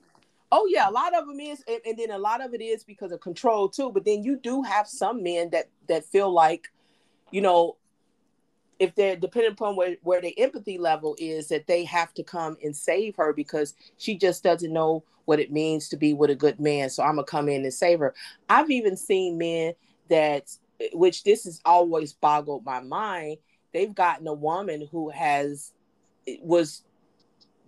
[0.50, 2.82] Oh yeah, a lot of them is, and, and, then a lot of it is
[2.82, 3.90] because of control too.
[3.92, 6.68] But then you do have some men that that feel like,
[7.30, 7.76] you know,
[8.78, 12.56] if they're depending upon where, where the empathy level is that they have to come
[12.62, 16.34] and save her because she just doesn't know what it means to be with a
[16.34, 16.88] good man.
[16.90, 18.14] So i'm gonna come in and save her.
[18.48, 19.74] I've even seen men
[20.08, 20.50] that
[20.92, 23.38] which this has always boggled my mind
[23.72, 25.72] they've gotten a woman who has
[26.42, 26.82] was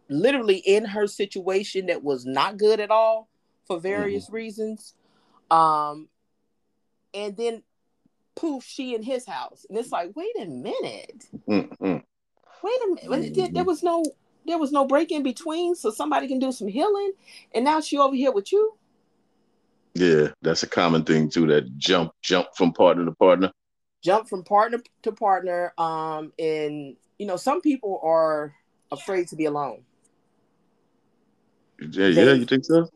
[0.08, 3.28] literally in her situation that was not good at all
[3.66, 4.34] for various mm-hmm.
[4.34, 4.94] reasons.
[5.50, 6.08] Um
[7.14, 7.62] and then
[8.34, 9.66] poof, she in his house.
[9.68, 11.24] And it's like, wait a minute.
[11.48, 11.96] Mm-hmm.
[12.62, 13.34] Wait a minute.
[13.34, 14.04] There, there was no
[14.46, 17.12] there was no break in between, so somebody can do some healing.
[17.54, 18.74] And now she over here with you.
[19.94, 21.46] Yeah, that's a common thing too.
[21.46, 23.52] That jump, jump from partner to partner.
[24.02, 25.72] Jump from partner to partner.
[25.78, 28.54] Um, and you know, some people are
[28.90, 29.82] afraid to be alone.
[31.80, 32.88] Yeah, they, yeah, you think so?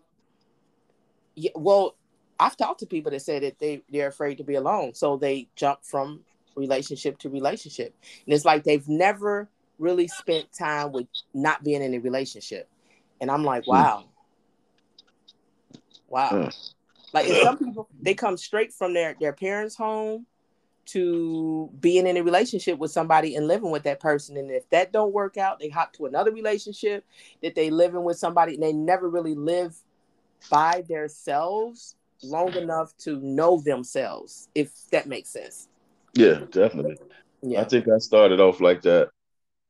[1.35, 1.97] Yeah, well,
[2.45, 5.49] I've talked to people that say that they they're afraid to be alone, so they
[5.57, 6.21] jump from
[6.57, 7.95] relationship to relationship,
[8.27, 12.69] and it's like they've never really spent time with not being in a relationship,
[13.19, 13.71] and I'm like, hmm.
[13.71, 14.05] wow,
[16.09, 16.29] wow.
[16.31, 16.71] Mm.
[17.15, 20.27] Like some people, they come straight from their their parents' home
[20.87, 24.93] to being in a relationship with somebody and living with that person, and if that
[24.93, 27.07] don't work out, they hop to another relationship
[27.43, 29.75] that they living with somebody, and they never really live
[30.51, 35.69] by themselves long enough to know themselves, if that makes sense.
[36.15, 36.97] Yeah, definitely.
[37.43, 37.61] Yeah.
[37.61, 39.11] I think I started off like that,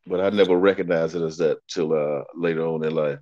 [0.06, 3.18] but I never recognized it as that till uh, later on in life.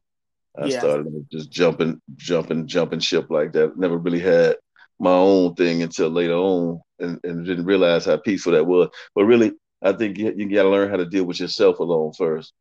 [0.59, 0.81] I yeah.
[0.81, 3.79] started just jumping, jumping, jumping ship like that.
[3.79, 4.57] Never really had
[4.99, 8.89] my own thing until later on, and, and didn't realize how peaceful that was.
[9.15, 12.13] But really, I think you, you got to learn how to deal with yourself alone
[12.13, 12.53] first.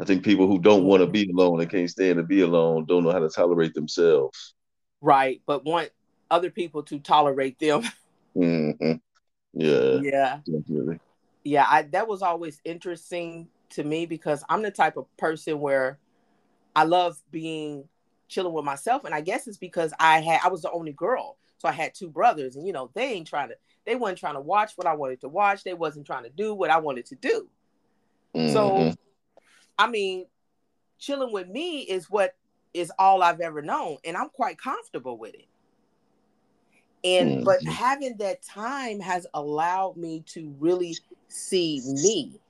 [0.00, 2.86] I think people who don't want to be alone and can't stand to be alone
[2.86, 4.54] don't know how to tolerate themselves.
[5.02, 5.88] Right, but one
[6.30, 7.82] other people to tolerate them.
[8.36, 8.92] Mm-hmm.
[9.54, 9.98] Yeah.
[10.00, 10.38] Yeah.
[10.46, 11.00] Definitely.
[11.42, 15.98] Yeah, I that was always interesting to me because I'm the type of person where
[16.76, 17.88] I love being
[18.28, 21.38] chilling with myself, and I guess it's because I had I was the only girl,
[21.58, 24.34] so I had two brothers, and you know they ain't trying to they weren't trying
[24.34, 25.64] to watch what I wanted to watch.
[25.64, 27.48] They wasn't trying to do what I wanted to do.
[28.34, 28.52] Mm-hmm.
[28.52, 28.94] So,
[29.78, 30.26] I mean,
[30.98, 32.36] chilling with me is what
[32.74, 35.46] is all I've ever known, and I'm quite comfortable with it
[37.04, 37.44] and mm-hmm.
[37.44, 40.96] but having that time has allowed me to really
[41.28, 42.40] see me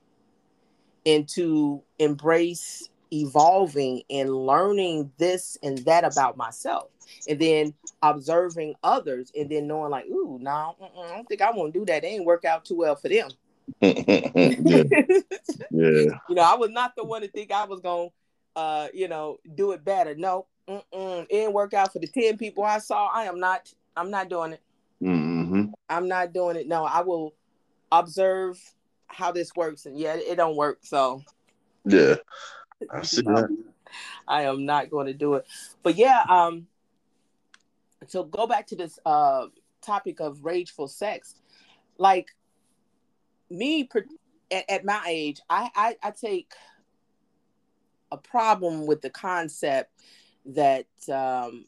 [1.05, 6.89] and to embrace evolving and learning this and that about myself
[7.27, 11.51] and then observing others and then knowing like ooh no nah, i don't think i
[11.51, 13.29] want to do that they ain't work out too well for them
[13.81, 13.91] yeah.
[14.65, 14.83] yeah.
[15.71, 18.07] you know i was not the one to think i was gonna
[18.55, 22.63] uh you know do it better no it didn't work out for the 10 people
[22.63, 24.61] i saw i am not I'm not doing it.
[25.01, 25.65] Mm-hmm.
[25.89, 26.67] I'm not doing it.
[26.67, 27.33] No, I will
[27.91, 28.59] observe
[29.07, 30.79] how this works, and yeah, it don't work.
[30.81, 31.23] So
[31.85, 32.15] yeah,
[32.91, 33.49] I see that.
[34.27, 35.45] I am not going to do it.
[35.83, 36.67] But yeah, um,
[38.07, 39.47] so go back to this uh
[39.81, 41.35] topic of rageful sex.
[41.97, 42.29] Like
[43.49, 43.89] me,
[44.51, 46.53] at, at my age, I, I I take
[48.11, 49.91] a problem with the concept
[50.45, 51.65] that um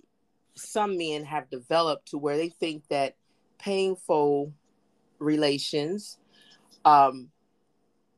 [0.56, 3.16] some men have developed to where they think that
[3.58, 4.52] painful
[5.20, 6.18] relations
[6.86, 7.30] um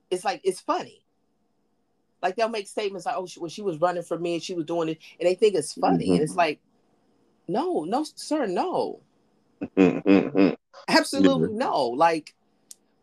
[0.10, 1.04] it's like it's funny
[2.22, 4.54] like they'll make statements like oh she, when she was running for me and she
[4.54, 6.14] was doing it and they think it's funny mm-hmm.
[6.14, 6.60] and it's like
[7.48, 9.00] no no sir no
[10.88, 11.58] absolutely mm-hmm.
[11.58, 12.34] no like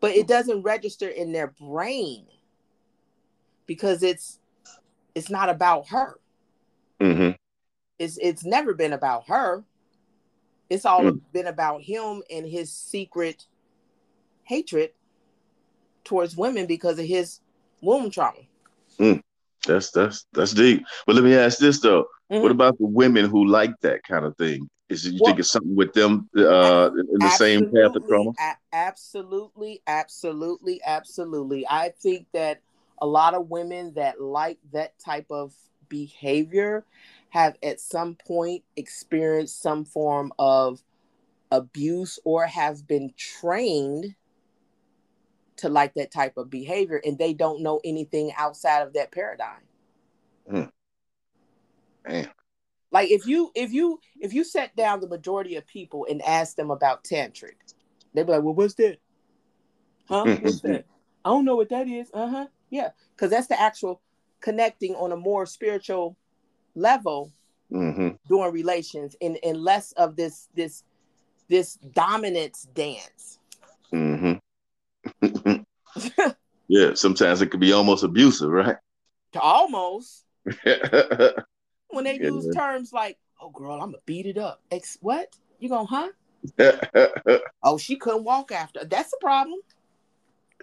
[0.01, 2.27] but it doesn't register in their brain
[3.67, 4.41] because it's
[5.15, 6.19] it's not about her
[7.01, 7.31] mm-hmm.
[7.99, 9.65] It's it's never been about her.
[10.71, 11.21] It's all mm.
[11.33, 13.47] been about him and his secret
[14.45, 14.91] hatred
[16.05, 17.41] towards women because of his
[17.81, 18.41] womb trauma.
[18.99, 19.23] Mm.
[19.67, 20.85] That's that's that's deep.
[21.07, 22.43] But let me ask this though: mm-hmm.
[22.43, 24.69] What about the women who like that kind of thing?
[24.89, 28.07] Is it, you well, think it's something with them uh, in the same path of
[28.07, 28.33] trauma?
[28.73, 31.67] Absolutely, absolutely, absolutely.
[31.67, 32.61] I think that
[33.01, 35.55] a lot of women that like that type of
[35.89, 36.85] behavior
[37.33, 40.83] have at some point experienced some form of
[41.51, 44.15] abuse or have been trained
[45.57, 49.63] to like that type of behavior and they don't know anything outside of that paradigm.
[50.51, 50.71] Mm.
[52.07, 52.29] Man.
[52.91, 56.57] Like if you if you if you set down the majority of people and ask
[56.57, 57.55] them about tantric,
[58.13, 58.99] they'd be like, "Well, what's that?
[60.07, 60.27] Huh?
[60.43, 60.85] What's that?
[61.25, 62.47] I don't know what that is." Uh huh.
[62.69, 64.03] Yeah, because that's the actual
[64.43, 66.19] connecting on a more spiritual
[66.75, 67.33] level
[67.71, 68.11] mm-hmm.
[68.29, 70.85] doing relations and, and less of this this
[71.49, 73.39] this dominance dance.
[73.93, 74.37] Mm-hmm.
[76.73, 78.77] Yeah, sometimes it could be almost abusive, right?
[79.39, 80.25] Almost.
[80.45, 82.29] when they yeah.
[82.29, 85.29] use terms like, "Oh, girl, I'm gonna beat it up." Ex- what?
[85.59, 85.85] You gonna
[86.59, 87.39] huh?
[87.63, 88.87] oh, she couldn't walk after.
[88.87, 89.61] That's a problem.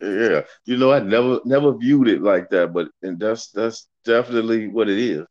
[0.01, 4.67] Yeah, you know, I never never viewed it like that, but and that's that's definitely
[4.67, 5.27] what it is.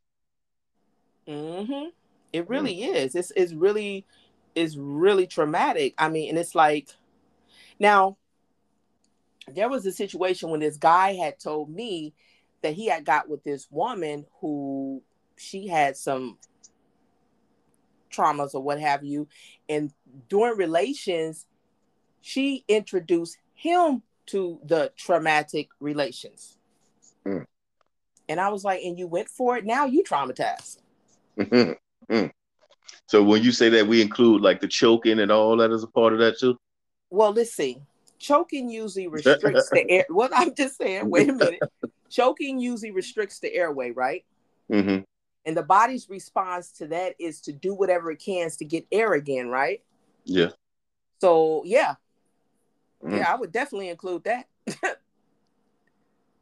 [1.29, 1.89] Mm-hmm.
[2.33, 2.95] It really mm.
[2.95, 3.15] is.
[3.15, 4.05] It's it's really
[4.55, 5.93] is really traumatic.
[5.97, 6.89] I mean, and it's like
[7.79, 8.17] now
[9.47, 12.13] there was a situation when this guy had told me
[12.61, 15.01] that he had got with this woman who
[15.37, 16.37] she had some
[18.11, 19.27] traumas or what have you
[19.69, 19.93] and
[20.29, 21.45] during relations
[22.21, 26.57] she introduced him to the traumatic relations
[27.23, 27.45] mm.
[28.27, 30.79] and i was like and you went for it now you traumatized
[31.39, 32.31] mm.
[33.07, 35.87] so when you say that we include like the choking and all that as a
[35.87, 36.57] part of that too
[37.09, 37.77] well let's see
[38.19, 40.05] choking usually restricts the air.
[40.09, 41.59] What I'm just saying, wait a minute.
[42.09, 44.23] choking usually restricts the airway, right?
[44.71, 45.03] Mm-hmm.
[45.45, 49.13] And the body's response to that is to do whatever it can to get air
[49.13, 49.81] again, right?
[50.25, 50.49] Yeah.
[51.21, 51.95] So yeah,
[53.03, 53.17] mm.
[53.17, 54.47] yeah, I would definitely include that.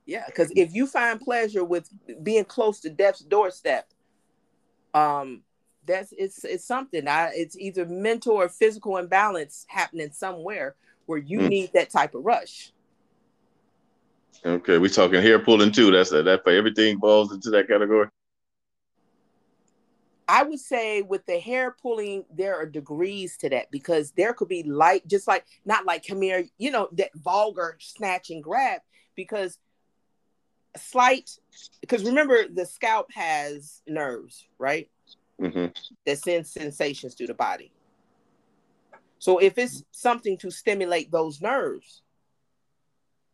[0.05, 1.89] yeah, because if you find pleasure with
[2.21, 3.87] being close to death's doorstep,
[4.97, 5.43] um,
[5.85, 7.07] that's it's it's something.
[7.07, 11.49] I it's either mental or physical imbalance happening somewhere where you mm.
[11.49, 12.71] need that type of rush.
[14.45, 15.91] Okay, we talking hair pulling too.
[15.91, 16.25] That's that.
[16.25, 18.07] That for everything falls into that category.
[20.29, 24.49] I would say with the hair pulling, there are degrees to that because there could
[24.49, 28.81] be light, just like not like come here, you know, that vulgar snatch and grab
[29.15, 29.57] because
[30.77, 31.29] slight
[31.81, 34.89] because remember the scalp has nerves, right?
[35.41, 35.67] Mm-hmm.
[36.05, 37.71] That send sensations through the body.
[39.19, 42.01] So if it's something to stimulate those nerves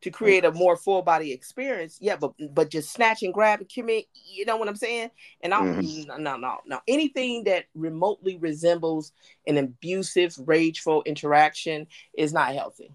[0.02, 3.70] to create a more full body experience, yeah, but but just snatch and grab and
[3.70, 5.12] commit, you know what I'm saying?
[5.42, 6.22] And I mm-hmm.
[6.22, 9.14] no no no anything that remotely resembles
[9.48, 12.92] an abusive, rageful interaction is not healthy.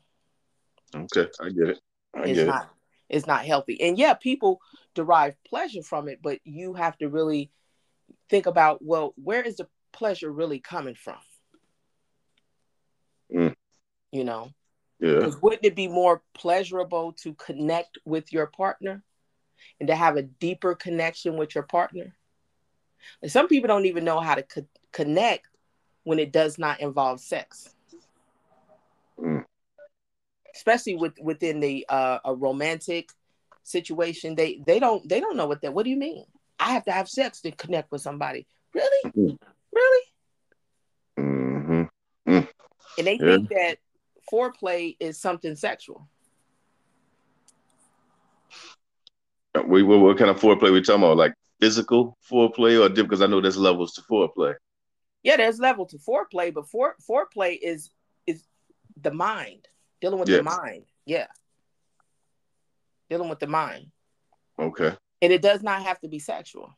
[0.94, 1.80] Okay, I get it.
[2.14, 2.70] I it's get not,
[3.08, 3.80] It's not healthy.
[3.80, 4.60] And yeah, people
[4.94, 7.50] derive pleasure from it, but you have to really
[8.28, 11.18] think about well, where is the pleasure really coming from?
[13.34, 13.54] Mm.
[14.12, 14.50] You know?
[15.00, 15.30] Yeah.
[15.40, 19.02] Wouldn't it be more pleasurable to connect with your partner
[19.78, 22.14] and to have a deeper connection with your partner?
[23.22, 25.46] And some people don't even know how to co- connect
[26.02, 27.74] when it does not involve sex.
[29.20, 29.44] Mm.
[30.54, 33.11] Especially with within the uh, a romantic
[33.62, 35.74] situation, they they don't they don't know what that.
[35.74, 36.24] What do you mean?
[36.58, 38.46] I have to have sex to connect with somebody.
[38.74, 39.38] Really, mm.
[39.72, 40.04] really?
[41.18, 41.82] Mm-hmm.
[42.26, 42.48] Mm
[42.98, 43.37] and they yeah.
[43.37, 43.78] think that
[44.30, 46.08] foreplay is something sexual.
[49.66, 51.16] We what, what kind of foreplay we talking about?
[51.16, 54.54] Like physical foreplay or because I know there's levels to foreplay.
[55.22, 57.90] Yeah, there's level to foreplay, but fore, foreplay is
[58.26, 58.44] is
[59.00, 59.66] the mind
[60.00, 60.38] dealing with yes.
[60.38, 60.84] the mind.
[61.04, 61.26] Yeah,
[63.08, 63.90] dealing with the mind.
[64.58, 64.94] Okay.
[65.20, 66.76] And it does not have to be sexual.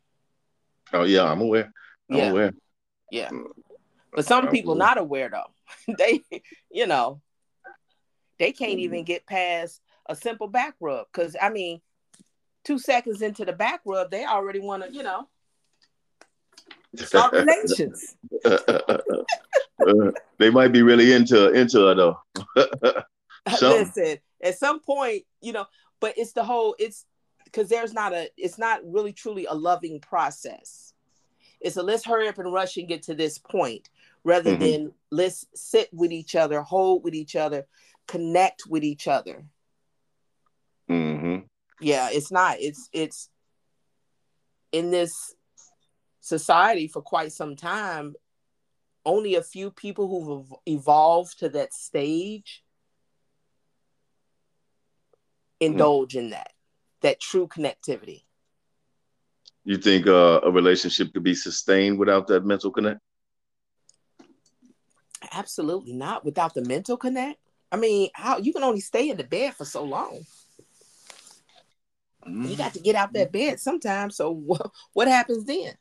[0.93, 1.73] Oh yeah, I'm aware.
[2.11, 2.31] I'm yeah.
[2.31, 2.53] aware.
[3.11, 3.29] Yeah.
[3.29, 3.45] Mm.
[4.13, 5.95] But some people not aware though.
[5.99, 6.21] they,
[6.71, 7.21] you know,
[8.39, 8.81] they can't mm-hmm.
[8.81, 11.07] even get past a simple back rub.
[11.13, 11.81] Cause I mean,
[12.65, 15.29] two seconds into the back rub, they already want to, you know,
[16.97, 18.17] start relations.
[20.39, 22.19] they might be really into into it though.
[23.61, 25.67] Listen, at some point, you know,
[26.01, 27.05] but it's the whole it's
[27.45, 30.93] because there's not a it's not really truly a loving process.
[31.61, 33.89] It's a let's hurry up and rush and get to this point
[34.25, 34.63] rather mm-hmm.
[34.63, 37.67] than let's sit with each other, hold with each other,
[38.07, 39.45] connect with each other.
[40.91, 41.45] Mm-hmm.
[41.81, 42.57] Yeah, it's not.
[42.61, 43.29] It's it's
[44.73, 45.35] in this
[46.21, 48.15] society for quite some time.
[49.05, 52.63] Only a few people who've evolved to that stage
[55.59, 56.25] indulge mm-hmm.
[56.27, 56.53] in that,
[57.03, 58.25] that true connectivity.
[59.65, 63.01] You think uh, a relationship could be sustained without that mental connect?
[65.33, 66.25] Absolutely not.
[66.25, 67.39] Without the mental connect.
[67.71, 70.25] I mean, how you can only stay in the bed for so long.
[72.27, 72.47] Mm-hmm.
[72.47, 74.17] You got to get out that bed sometimes.
[74.17, 75.75] So what, what happens then?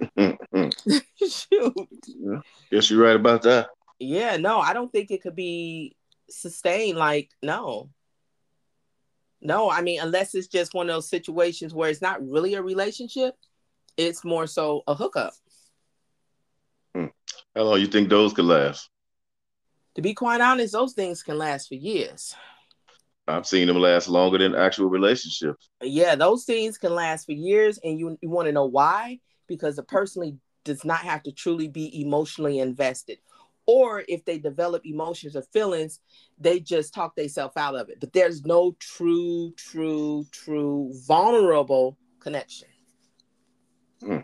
[0.16, 1.88] Shoot.
[2.06, 2.40] Yeah.
[2.70, 3.68] Guess you're right about that.
[3.98, 5.96] Yeah, no, I don't think it could be
[6.28, 6.98] sustained.
[6.98, 7.90] Like, no.
[9.40, 12.62] No, I mean, unless it's just one of those situations where it's not really a
[12.62, 13.34] relationship,
[13.96, 15.34] it's more so a hookup.
[16.96, 17.10] Mm.
[17.54, 18.88] How long you think those could last?
[19.96, 22.34] To be quite honest, those things can last for years.
[23.28, 25.68] I've seen them last longer than actual relationships.
[25.80, 29.20] Yeah, those things can last for years, and you you want to know why?
[29.46, 33.18] Because the person does not have to truly be emotionally invested,
[33.66, 36.00] or if they develop emotions or feelings,
[36.38, 38.00] they just talk themselves out of it.
[38.00, 42.68] But there's no true, true, true vulnerable connection.
[44.00, 44.18] Hmm.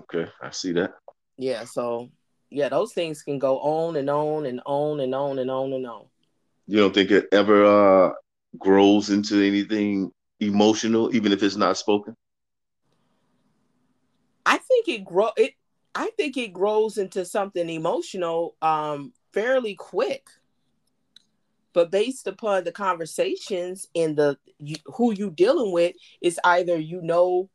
[0.00, 0.92] Okay, I see that.
[1.36, 2.10] Yeah, so
[2.50, 5.86] yeah, those things can go on and on and on and on and on and
[5.86, 6.04] on.
[6.66, 8.12] You don't think it ever uh,
[8.58, 12.14] grows into anything emotional, even if it's not spoken?
[14.44, 15.54] I think it grow it.
[15.94, 20.26] I think it grows into something emotional um, fairly quick.
[21.74, 27.00] But based upon the conversations and the you, who you dealing with, it's either you
[27.00, 27.48] know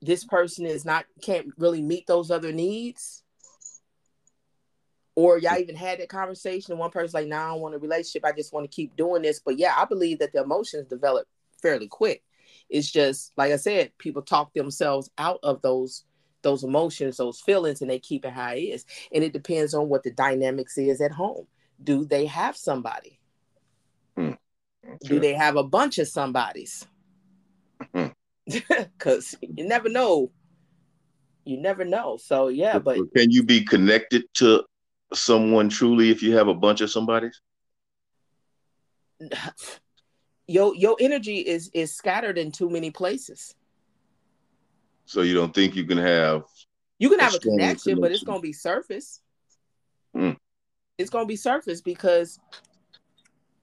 [0.00, 3.22] this person is not can't really meet those other needs,
[5.14, 7.74] or y'all even had that conversation and one person's like, "Now nah, I don't want
[7.74, 8.24] a relationship.
[8.24, 11.26] I just want to keep doing this." But yeah, I believe that the emotions develop
[11.62, 12.22] fairly quick.
[12.70, 16.04] It's just like I said, people talk themselves out of those
[16.42, 18.84] those emotions, those feelings, and they keep it how it is.
[19.12, 21.46] And it depends on what the dynamics is at home.
[21.82, 23.18] Do they have somebody?
[24.16, 24.32] Hmm.
[24.84, 24.98] Okay.
[25.02, 26.86] Do they have a bunch of somebodies?
[28.46, 29.52] Because hmm.
[29.56, 30.30] you never know.
[31.44, 32.18] You never know.
[32.18, 34.64] So yeah, but can you be connected to
[35.14, 37.40] someone truly if you have a bunch of somebody's?
[40.48, 43.54] Your your energy is is scattered in too many places.
[45.04, 46.44] So you don't think you can have
[46.98, 49.20] you can have a connection, connection, but it's gonna be surface.
[50.16, 50.36] Mm.
[50.98, 52.40] It's gonna be surface because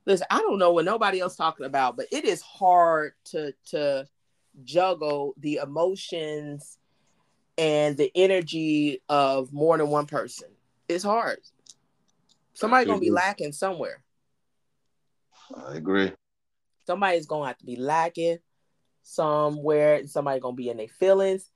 [0.06, 4.08] listen, I don't know what nobody else talking about, but it is hard to to
[4.64, 6.78] juggle the emotions
[7.58, 10.48] and the energy of more than one person
[10.88, 11.40] it's hard.
[12.54, 14.02] Somebody's gonna be lacking somewhere.
[15.56, 16.14] I agree.
[16.86, 18.38] Somebody's gonna have to be lacking
[19.04, 20.06] somewhere.
[20.08, 21.50] Somebody gonna be in their feelings,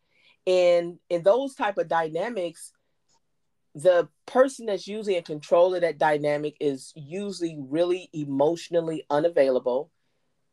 [0.47, 2.71] and in those type of dynamics,
[3.75, 9.91] the person that's usually in control of that dynamic is usually really emotionally unavailable.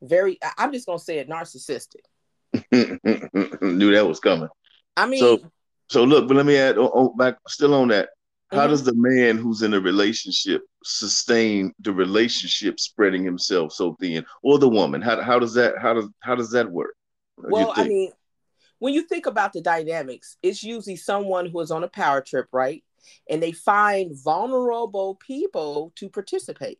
[0.02, 2.04] Very, I'm just gonna say it, narcissistic.
[2.72, 4.48] Knew that was coming.
[4.96, 5.40] I mean, so
[5.88, 8.10] so look, but let me add oh, oh, back still on that.
[8.52, 8.70] How mm-hmm.
[8.70, 14.58] does the man who's in a relationship sustain the relationship spreading himself so thin, or
[14.58, 15.02] the woman?
[15.02, 16.94] How, how does that how does how does that work?
[17.38, 18.12] Well, I mean,
[18.78, 22.46] when you think about the dynamics, it's usually someone who is on a power trip,
[22.52, 22.84] right?
[23.28, 26.78] And they find vulnerable people to participate.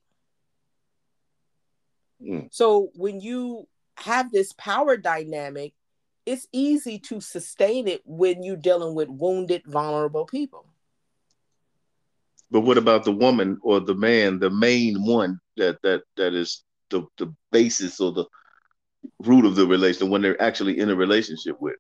[2.23, 2.49] Mm.
[2.53, 3.67] So when you
[3.99, 5.73] have this power dynamic,
[6.25, 10.67] it's easy to sustain it when you're dealing with wounded, vulnerable people.
[12.51, 16.63] But what about the woman or the man, the main one that that that is
[16.91, 18.25] the the basis or the
[19.21, 21.77] root of the relation when they're actually in a relationship with?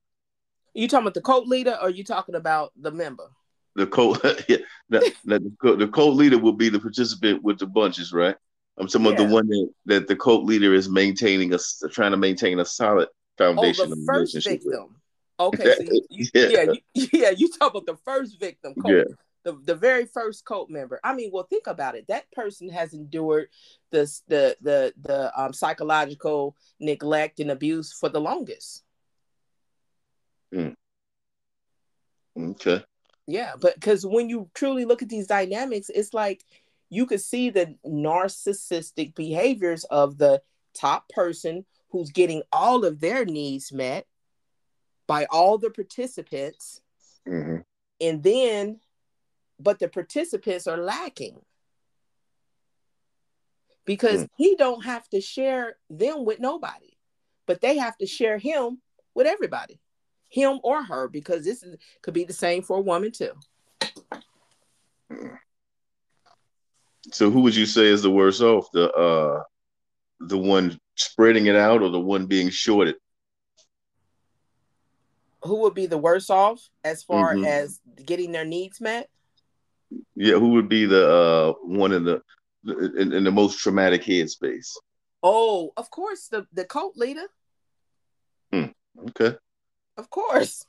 [0.74, 3.28] You talking about the cult leader or are you talking about the member?
[3.76, 4.58] The cult, yeah,
[4.88, 8.36] the, the, the cult leader will be the participant with the bunches, right?
[8.78, 9.12] I'm talking yeah.
[9.12, 11.58] about the one that, that the cult leader is maintaining a
[11.90, 13.08] trying to maintain a solid
[13.38, 13.86] foundation.
[13.86, 14.70] Oh, the first victim.
[14.72, 14.90] With.
[15.38, 18.74] Okay, so you, you, yeah, yeah, you, yeah, you talk about the first victim.
[18.74, 18.94] Cult.
[18.94, 19.04] Yeah
[19.47, 20.99] the, the very first cult member.
[21.05, 22.09] I mean, well, think about it.
[22.09, 23.49] That person has endured
[23.92, 28.82] this the the the um, psychological neglect and abuse for the longest.
[30.53, 30.74] Mm.
[32.36, 32.84] Okay.
[33.28, 36.44] Yeah, but because when you truly look at these dynamics, it's like
[36.90, 40.42] you could see the narcissistic behaviors of the
[40.74, 44.07] top person who's getting all of their needs met
[45.07, 46.80] by all the participants.
[47.28, 47.59] Mm-hmm.
[48.01, 48.80] And then
[49.59, 51.40] but the participants are lacking.
[53.84, 54.28] Because mm.
[54.36, 56.96] he don't have to share them with nobody
[57.46, 58.80] but they have to share him
[59.14, 59.80] with everybody
[60.28, 63.32] him or her because this is, could be the same for a woman too.
[67.12, 68.70] So who would you say is the worst off?
[68.72, 69.42] The uh
[70.18, 72.96] the one spreading it out or the one being shorted?
[75.44, 77.44] Who would be the worst off as far mm-hmm.
[77.44, 79.09] as getting their needs met
[80.14, 82.22] yeah, who would be the uh, one in the
[82.64, 84.76] in, in the most traumatic headspace?
[85.22, 87.26] Oh, of course, the the cult leader.
[88.53, 88.66] Hmm.
[89.09, 89.37] Okay.
[89.97, 90.64] Of course.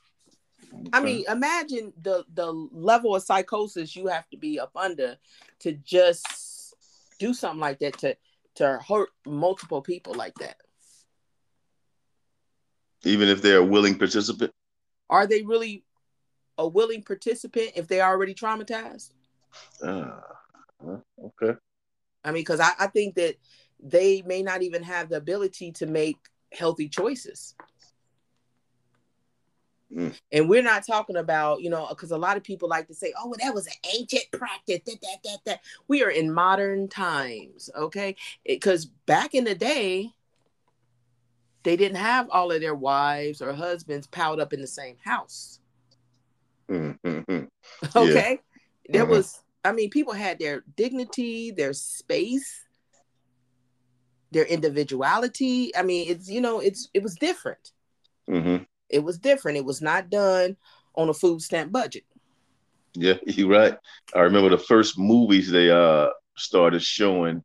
[0.72, 0.88] Okay.
[0.92, 5.16] I mean, imagine the the level of psychosis you have to be up under
[5.60, 6.74] to just
[7.18, 8.16] do something like that to
[8.56, 10.56] to hurt multiple people like that.
[13.04, 14.52] Even if they're a willing participant.
[15.08, 15.84] Are they really
[16.58, 19.12] a willing participant if they're already traumatized?
[19.82, 20.10] Uh,
[20.84, 21.58] okay.
[22.24, 23.36] I mean, because I, I think that
[23.80, 26.18] they may not even have the ability to make
[26.52, 27.54] healthy choices.
[29.94, 30.14] Mm.
[30.32, 33.12] And we're not talking about, you know, because a lot of people like to say,
[33.18, 34.80] oh, well, that was an ancient practice.
[34.84, 35.60] That, that, that, that.
[35.86, 38.16] We are in modern times, okay?
[38.44, 40.10] Because back in the day,
[41.62, 45.60] they didn't have all of their wives or husbands piled up in the same house.
[46.70, 47.44] Mm-hmm.
[47.96, 48.40] Okay.
[48.88, 48.92] Yeah.
[48.92, 49.12] There mm-hmm.
[49.12, 52.64] was, I mean, people had their dignity, their space,
[54.30, 55.74] their individuality.
[55.76, 57.72] I mean, it's, you know, it's, it was different.
[58.28, 58.64] Mm-hmm.
[58.88, 59.58] It was different.
[59.58, 60.56] It was not done
[60.94, 62.04] on a food stamp budget.
[62.94, 63.76] Yeah, you're right.
[64.14, 67.42] I remember the first movies they uh started showing,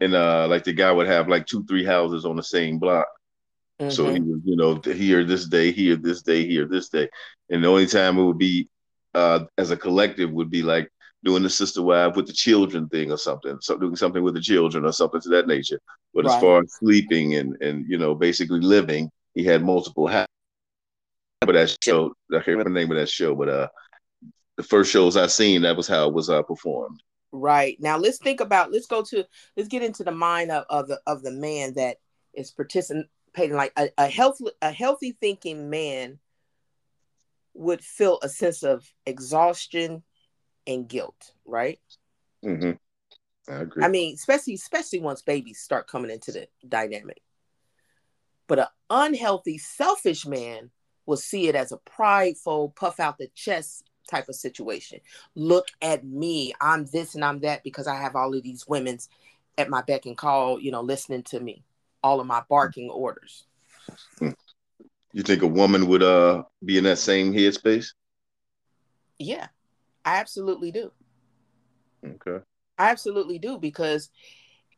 [0.00, 3.06] and uh like the guy would have like two, three houses on the same block.
[3.82, 3.90] Mm-hmm.
[3.90, 4.30] So he mm-hmm.
[4.30, 7.08] was, you know, here this day, here this day, here this day,
[7.50, 8.68] and the only time it would be
[9.14, 10.90] uh as a collective would be like
[11.24, 14.40] doing the sister wife with the children thing or something, so doing something with the
[14.40, 15.80] children or something to that nature.
[16.14, 16.34] But right.
[16.34, 20.28] as far as sleeping and and you know basically living, he had multiple houses
[21.42, 22.14] remember that show.
[22.30, 23.68] I can't remember the name of that show, but uh,
[24.56, 27.02] the first shows I seen, that was how it was uh, performed.
[27.32, 28.72] Right now, let's think about.
[28.72, 29.24] Let's go to.
[29.56, 31.96] Let's get into the mind of, of the of the man that
[32.34, 32.50] is
[33.32, 33.56] participating.
[33.56, 36.18] Like a, a healthy a healthy thinking man
[37.54, 40.02] would feel a sense of exhaustion
[40.66, 41.32] and guilt.
[41.44, 41.80] Right.
[42.44, 42.72] Mm-hmm.
[43.52, 43.84] I agree.
[43.84, 47.22] I mean, especially especially once babies start coming into the dynamic.
[48.48, 50.70] But an unhealthy, selfish man
[51.06, 55.00] will see it as a prideful, puff out the chest type of situation.
[55.34, 56.52] Look at me.
[56.60, 59.08] I'm this and I'm that because I have all of these women's
[59.58, 61.64] at my beck and call, you know, listening to me,
[62.02, 63.44] all of my barking orders.
[64.20, 67.88] You think a woman would uh be in that same headspace?
[69.18, 69.46] Yeah,
[70.04, 70.90] I absolutely do.
[72.04, 72.44] Okay.
[72.78, 74.10] I absolutely do because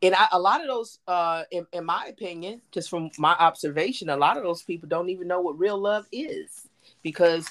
[0.05, 4.11] and I, a lot of those, uh, in, in my opinion, just from my observation,
[4.11, 6.68] a lot of those people don't even know what real love is
[7.03, 7.49] because,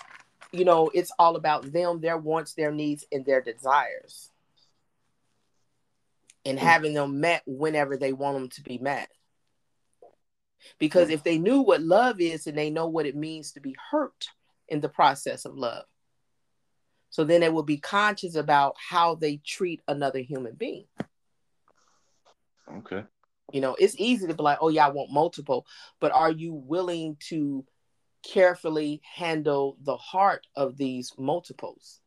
[0.51, 4.29] you know, it's all about them, their wants, their needs, and their desires,
[6.45, 6.61] and mm.
[6.61, 9.09] having them met whenever they want them to be met.
[10.79, 11.13] Because mm.
[11.13, 14.27] if they knew what love is and they know what it means to be hurt
[14.67, 15.85] in the process of love,
[17.09, 20.85] so then they will be conscious about how they treat another human being.
[22.77, 23.03] Okay.
[23.51, 25.67] You know, it's easy to be like, oh, yeah, I want multiple,
[25.99, 27.65] but are you willing to
[28.23, 31.99] carefully handle the heart of these multiples?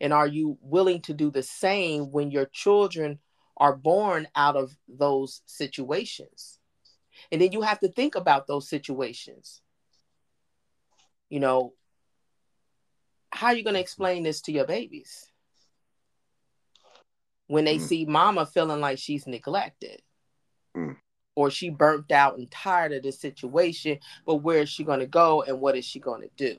[0.00, 3.18] And are you willing to do the same when your children
[3.56, 6.60] are born out of those situations?
[7.32, 9.60] And then you have to think about those situations.
[11.28, 11.72] You know,
[13.30, 15.30] how are you going to explain this to your babies?
[17.46, 17.80] when they mm.
[17.80, 20.00] see mama feeling like she's neglected
[20.76, 20.96] mm.
[21.34, 25.06] or she burnt out and tired of the situation but where is she going to
[25.06, 26.56] go and what is she going to do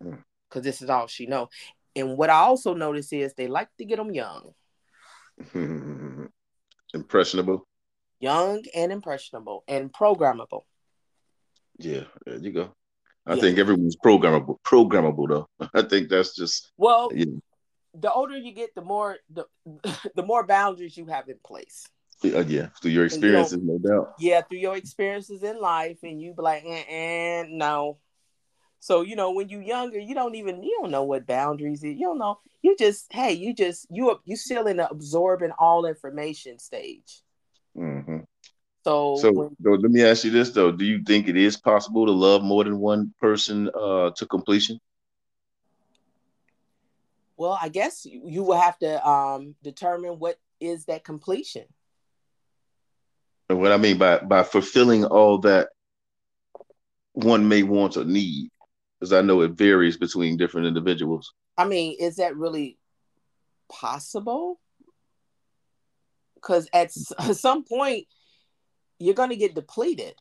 [0.00, 0.64] because mm.
[0.64, 1.48] this is all she know
[1.94, 4.52] and what i also notice is they like to get them young
[6.94, 7.66] impressionable
[8.20, 10.62] young and impressionable and programmable
[11.78, 12.72] yeah there you go
[13.28, 13.40] I yeah.
[13.40, 14.60] think everyone's programmable.
[14.62, 15.48] Programmable though.
[15.74, 17.10] I think that's just well.
[17.12, 17.40] Know
[18.00, 19.46] the older you get, the more the
[20.14, 21.86] the more boundaries you have in place.
[22.24, 24.14] Uh, yeah, through your experiences, you no doubt.
[24.18, 27.98] Yeah, through your experiences in life, and you be like, eh, eh, no.
[28.80, 31.96] So you know, when you're younger, you don't even you don't know what boundaries is.
[31.96, 32.38] You don't know.
[32.62, 37.22] You just hey, you just you you still in the absorbing all information stage.
[37.76, 38.18] Mm-hmm.
[38.84, 42.06] So, so, when, let me ask you this though: Do you think it is possible
[42.06, 44.78] to love more than one person uh, to completion?
[47.36, 51.64] Well, I guess you will have to um, determine what is that completion.
[53.48, 55.68] And what I mean by by fulfilling all that
[57.12, 58.50] one may want or need,
[58.98, 61.32] because I know it varies between different individuals.
[61.58, 62.78] I mean, is that really
[63.68, 64.60] possible?
[66.46, 66.92] Because at
[67.36, 68.06] some point,
[68.98, 70.14] you're going to get depleted.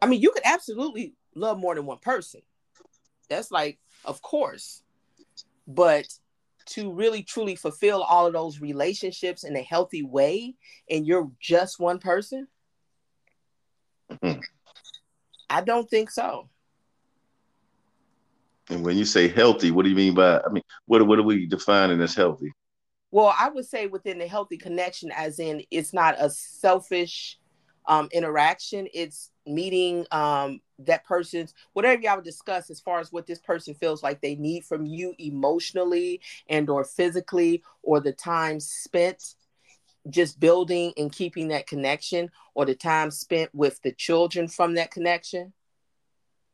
[0.00, 2.40] I mean, you could absolutely love more than one person.
[3.28, 4.82] That's like, of course.
[5.68, 6.06] But
[6.66, 10.54] to really truly fulfill all of those relationships in a healthy way,
[10.90, 12.48] and you're just one person,
[14.10, 14.40] mm-hmm.
[15.48, 16.48] I don't think so.
[18.70, 20.40] And when you say healthy, what do you mean by?
[20.40, 22.52] I mean, what what are we defining as healthy?
[23.12, 27.38] Well, I would say within the healthy connection, as in it's not a selfish
[27.86, 28.88] um, interaction.
[28.92, 34.02] It's meeting um, that person's whatever y'all discuss as far as what this person feels
[34.02, 39.34] like they need from you emotionally and or physically or the time spent
[40.08, 44.90] just building and keeping that connection or the time spent with the children from that
[44.90, 45.52] connection.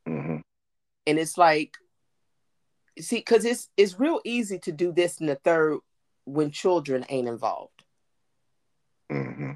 [0.08, 0.38] Mm-hmm.
[1.06, 1.76] And it's like,
[2.98, 5.78] see, because it's it's real easy to do this in the third
[6.28, 7.84] when children ain't involved.
[9.10, 9.52] Mm-hmm.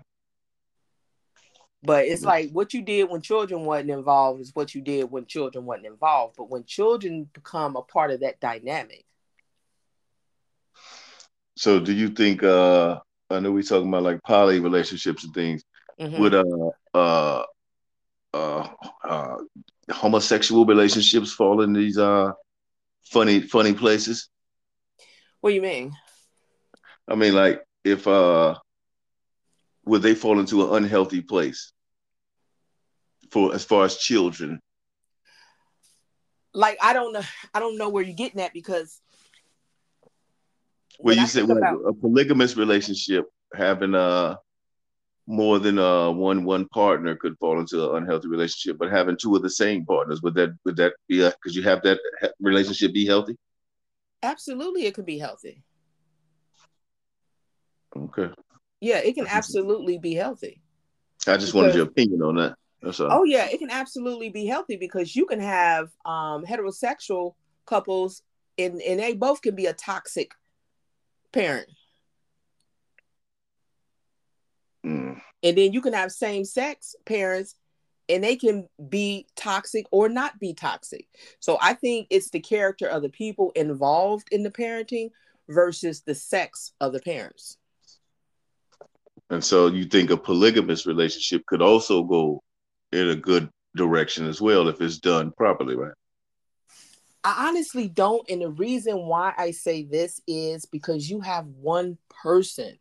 [1.84, 5.26] But it's like what you did when children wasn't involved is what you did when
[5.26, 6.36] children wasn't involved.
[6.36, 9.04] But when children become a part of that dynamic.
[11.56, 13.00] So do you think uh
[13.30, 15.64] I know we talking about like poly relationships and things.
[16.00, 16.20] Mm-hmm.
[16.20, 17.42] Would uh uh
[18.32, 18.68] uh
[19.04, 19.36] uh
[19.90, 22.30] homosexual relationships fall in these uh
[23.10, 24.28] funny funny places?
[25.40, 25.92] What do you mean?
[27.08, 28.54] I mean like if uh
[29.84, 31.72] would they fall into an unhealthy place
[33.30, 34.60] for as far as children?
[36.54, 37.22] Like I don't know,
[37.54, 39.00] I don't know where you're getting at because.
[40.98, 41.80] Well, you said about...
[41.86, 43.24] a polygamous relationship
[43.54, 44.36] having uh
[45.26, 49.34] more than uh one one partner could fall into an unhealthy relationship, but having two
[49.34, 51.98] of the same partners would that would that be because you have that
[52.40, 53.36] relationship be healthy?
[54.22, 55.62] Absolutely, it could be healthy.
[57.96, 58.30] Okay.
[58.80, 60.60] Yeah, it can absolutely be healthy.
[61.26, 62.56] I just because, wanted your opinion on that.
[62.82, 63.08] That's all.
[63.12, 67.34] Oh yeah, it can absolutely be healthy because you can have um, heterosexual
[67.64, 68.22] couples
[68.58, 70.32] and and they both can be a toxic
[71.32, 71.68] parent.
[74.84, 75.20] Mm.
[75.44, 77.54] And then you can have same sex parents
[78.08, 81.06] and they can be toxic or not be toxic.
[81.40, 85.10] So I think it's the character of the people involved in the parenting
[85.48, 87.58] versus the sex of the parents.
[89.32, 92.42] And so you think a polygamous relationship could also go
[92.92, 95.94] in a good direction as well if it's done properly, right?
[97.24, 98.28] I honestly don't.
[98.28, 102.78] And the reason why I say this is because you have one person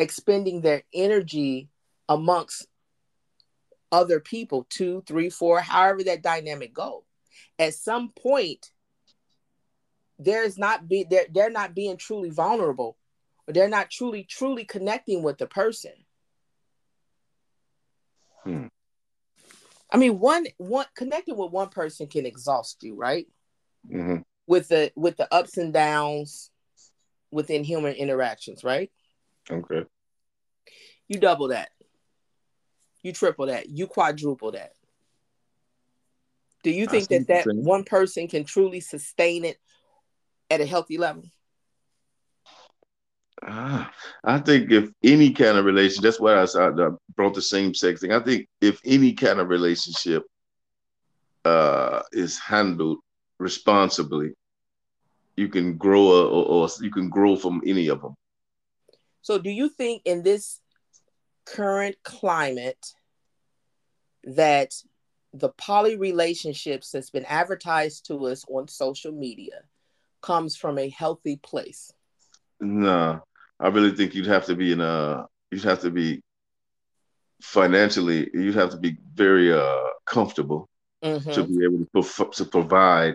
[0.00, 1.68] expending their energy
[2.08, 2.66] amongst
[3.92, 7.04] other people, two, three, four, however that dynamic go.
[7.56, 8.72] At some point,
[10.18, 12.96] there's not be they're, they're not being truly vulnerable
[13.48, 15.92] they're not truly truly connecting with the person.
[18.44, 18.66] Hmm.
[19.90, 23.26] i mean one one connecting with one person can exhaust you right?
[23.90, 24.18] Mm-hmm.
[24.46, 26.50] with the with the ups and downs
[27.32, 28.90] within human interactions right?
[29.50, 29.84] Okay.
[31.08, 31.70] You double that.
[33.02, 33.68] You triple that.
[33.68, 34.72] You quadruple that.
[36.64, 39.58] Do you think that that one person can truly sustain it
[40.50, 41.22] at a healthy level
[43.48, 43.92] Ah,
[44.24, 48.00] I think if any kind of relation, that's why I, I brought the same sex
[48.00, 48.12] thing.
[48.12, 50.24] I think if any kind of relationship
[51.44, 52.98] uh, is handled
[53.38, 54.32] responsibly,
[55.36, 58.14] you can grow a, or, or you can grow from any of them.
[59.22, 60.60] So, do you think in this
[61.44, 62.94] current climate
[64.24, 64.72] that
[65.32, 69.62] the poly relationships that's been advertised to us on social media
[70.20, 71.92] comes from a healthy place?
[72.60, 73.22] No,
[73.58, 76.22] I really think you'd have to be in a you'd have to be
[77.40, 80.68] financially you'd have to be very uh comfortable
[81.02, 81.30] mm-hmm.
[81.30, 83.14] to be able to, to provide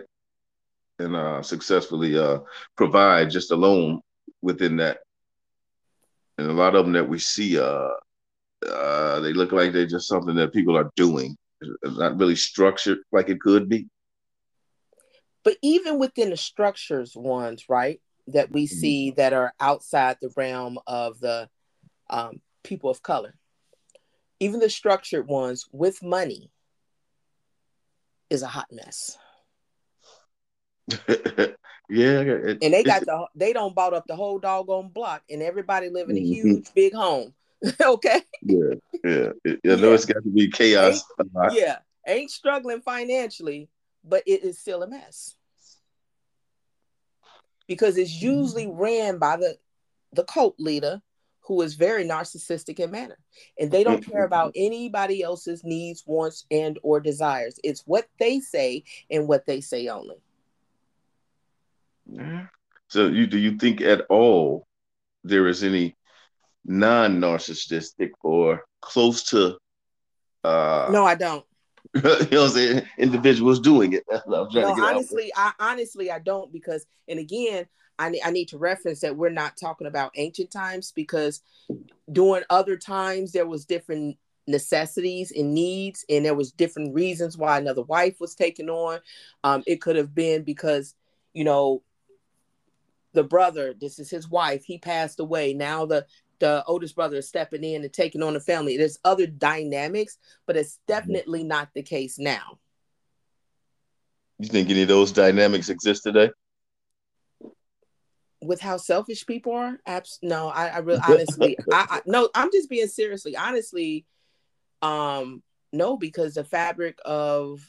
[0.98, 2.38] and uh successfully uh
[2.76, 4.00] provide just alone
[4.40, 4.98] within that.
[6.38, 7.90] And a lot of them that we see uh
[8.66, 11.36] uh they look like they're just something that people are doing.
[11.60, 13.88] It's not really structured like it could be.
[15.44, 18.78] But even within the structures ones right that we mm-hmm.
[18.78, 21.48] see that are outside the realm of the
[22.10, 23.34] um, people of color.
[24.40, 26.50] Even the structured ones with money
[28.30, 29.16] is a hot mess.
[31.08, 31.56] yeah,
[31.88, 35.88] it, and they got the they don't bought up the whole doggone block, and everybody
[35.88, 36.48] live in a mm-hmm.
[36.48, 37.32] huge big home.
[37.80, 38.22] okay.
[38.42, 39.28] Yeah, yeah.
[39.44, 39.94] I know yeah.
[39.94, 41.04] it's got to be chaos.
[41.20, 43.68] Ain't, yeah, ain't struggling financially,
[44.04, 45.36] but it is still a mess
[47.72, 49.56] because it's usually ran by the
[50.12, 51.00] the cult leader
[51.40, 53.16] who is very narcissistic in manner.
[53.58, 57.58] And they don't care about anybody else's needs wants and or desires.
[57.64, 60.16] It's what they say and what they say only.
[62.88, 64.66] So you do you think at all
[65.24, 65.96] there is any
[66.64, 69.56] non-narcissistic or close to
[70.44, 71.44] uh no i don't
[71.94, 72.82] you know what I'm saying?
[72.98, 74.04] Individuals doing it.
[74.26, 77.66] no, honestly, I honestly I don't because and again,
[77.98, 81.42] I need I need to reference that we're not talking about ancient times because
[82.10, 84.16] during other times there was different
[84.46, 88.98] necessities and needs and there was different reasons why another wife was taken on.
[89.44, 90.94] Um, it could have been because,
[91.32, 91.82] you know,
[93.12, 95.52] the brother, this is his wife, he passed away.
[95.52, 96.06] Now the
[96.42, 98.76] the oldest brother is stepping in and taking on the family.
[98.76, 100.92] There's other dynamics, but it's mm-hmm.
[100.92, 102.58] definitely not the case now.
[104.40, 106.30] You think any of those dynamics exist today?
[108.42, 110.48] With how selfish people are, abs- no.
[110.48, 112.28] I, I really honestly, I, I no.
[112.34, 114.04] I'm just being seriously, honestly.
[114.82, 117.64] Um, no, because the fabric of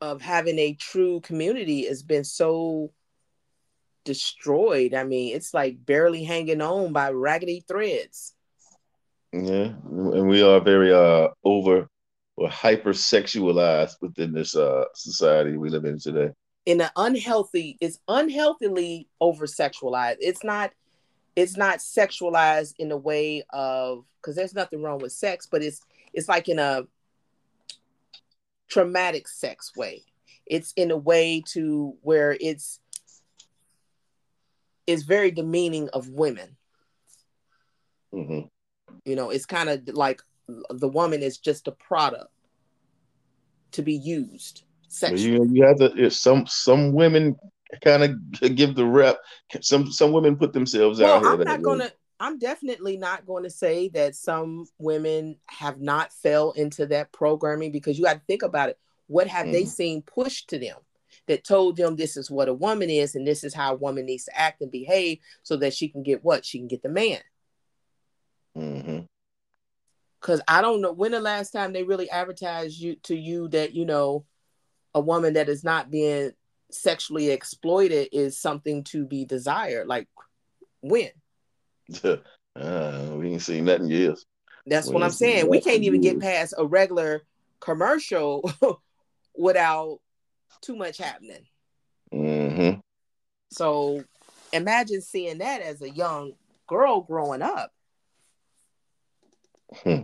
[0.00, 2.92] of having a true community has been so
[4.04, 4.94] destroyed.
[4.94, 8.34] I mean, it's like barely hanging on by raggedy threads.
[9.32, 11.88] Yeah, and we are very uh over
[12.36, 16.30] or hypersexualized within this uh society we live in today.
[16.66, 20.16] In an unhealthy, it's unhealthily over sexualized.
[20.20, 20.72] It's not
[21.36, 25.80] it's not sexualized in a way of because there's nothing wrong with sex, but it's
[26.12, 26.82] it's like in a
[28.68, 30.04] traumatic sex way.
[30.46, 32.80] It's in a way to where it's
[34.86, 36.56] is very demeaning of women.
[38.14, 38.48] Mm-hmm.
[39.04, 40.22] You know, it's kind of like
[40.70, 42.30] the woman is just a product
[43.72, 44.64] to be used.
[44.88, 45.48] Sexually.
[45.48, 46.10] You, you have to.
[46.10, 47.36] Some some women
[47.84, 49.18] kind of give the rep.
[49.60, 51.40] Some some women put themselves well, out.
[51.40, 51.90] I'm not gonna.
[52.18, 57.72] I'm definitely not going to say that some women have not fell into that programming
[57.72, 58.78] because you got to think about it.
[59.06, 59.52] What have mm-hmm.
[59.52, 60.76] they seen pushed to them?
[61.26, 64.06] That told them this is what a woman is and this is how a woman
[64.06, 66.88] needs to act and behave so that she can get what she can get the
[66.88, 67.20] man.
[68.56, 69.00] Mm-hmm.
[70.20, 73.74] Cause I don't know when the last time they really advertised you to you that
[73.74, 74.26] you know
[74.94, 76.32] a woman that is not being
[76.70, 79.86] sexually exploited is something to be desired.
[79.86, 80.08] Like
[80.80, 81.10] when?
[82.04, 82.16] uh,
[83.12, 84.26] we ain't seen in years.
[84.66, 85.48] That's we what I'm saying.
[85.48, 86.14] We can't even years.
[86.14, 87.22] get past a regular
[87.60, 88.50] commercial
[89.36, 90.00] without
[90.60, 91.46] too much happening.
[92.12, 92.80] Mm-hmm.
[93.52, 94.04] So
[94.52, 96.32] imagine seeing that as a young
[96.66, 97.72] girl growing up.
[99.82, 100.02] Hmm.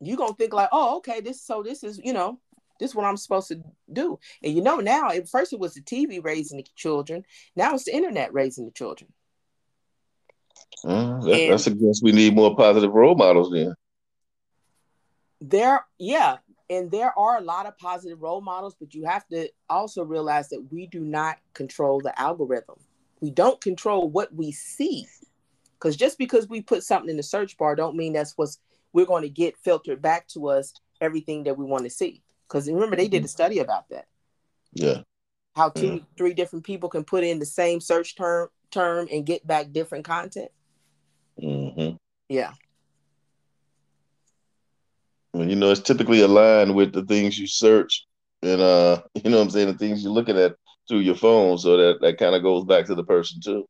[0.00, 2.40] You're gonna think like, oh, okay, this so this is, you know,
[2.78, 3.62] this is what I'm supposed to
[3.92, 4.18] do.
[4.42, 7.24] And you know, now at first it was the TV raising the children,
[7.54, 9.12] now it's the internet raising the children.
[10.84, 13.74] Mm, that, and that suggests we need more positive role models then.
[15.40, 16.36] There, yeah,
[16.68, 20.48] and there are a lot of positive role models, but you have to also realize
[20.48, 22.76] that we do not control the algorithm.
[23.20, 25.06] We don't control what we see.
[25.74, 28.58] Because just because we put something in the search bar, don't mean that's what's
[28.92, 32.22] we're going to get filtered back to us everything that we want to see.
[32.48, 33.28] Because remember, they did a mm-hmm.
[33.28, 34.06] study about that.
[34.72, 35.02] Yeah.
[35.54, 36.00] How two, yeah.
[36.16, 40.04] three different people can put in the same search term term and get back different
[40.04, 40.50] content.
[41.40, 41.96] Mm-hmm.
[42.28, 42.52] Yeah
[45.42, 48.06] you know, it's typically aligned with the things you search
[48.42, 50.56] and uh, you know what I'm saying, the things you're looking at
[50.88, 51.58] through your phone.
[51.58, 53.66] So that that kind of goes back to the person too.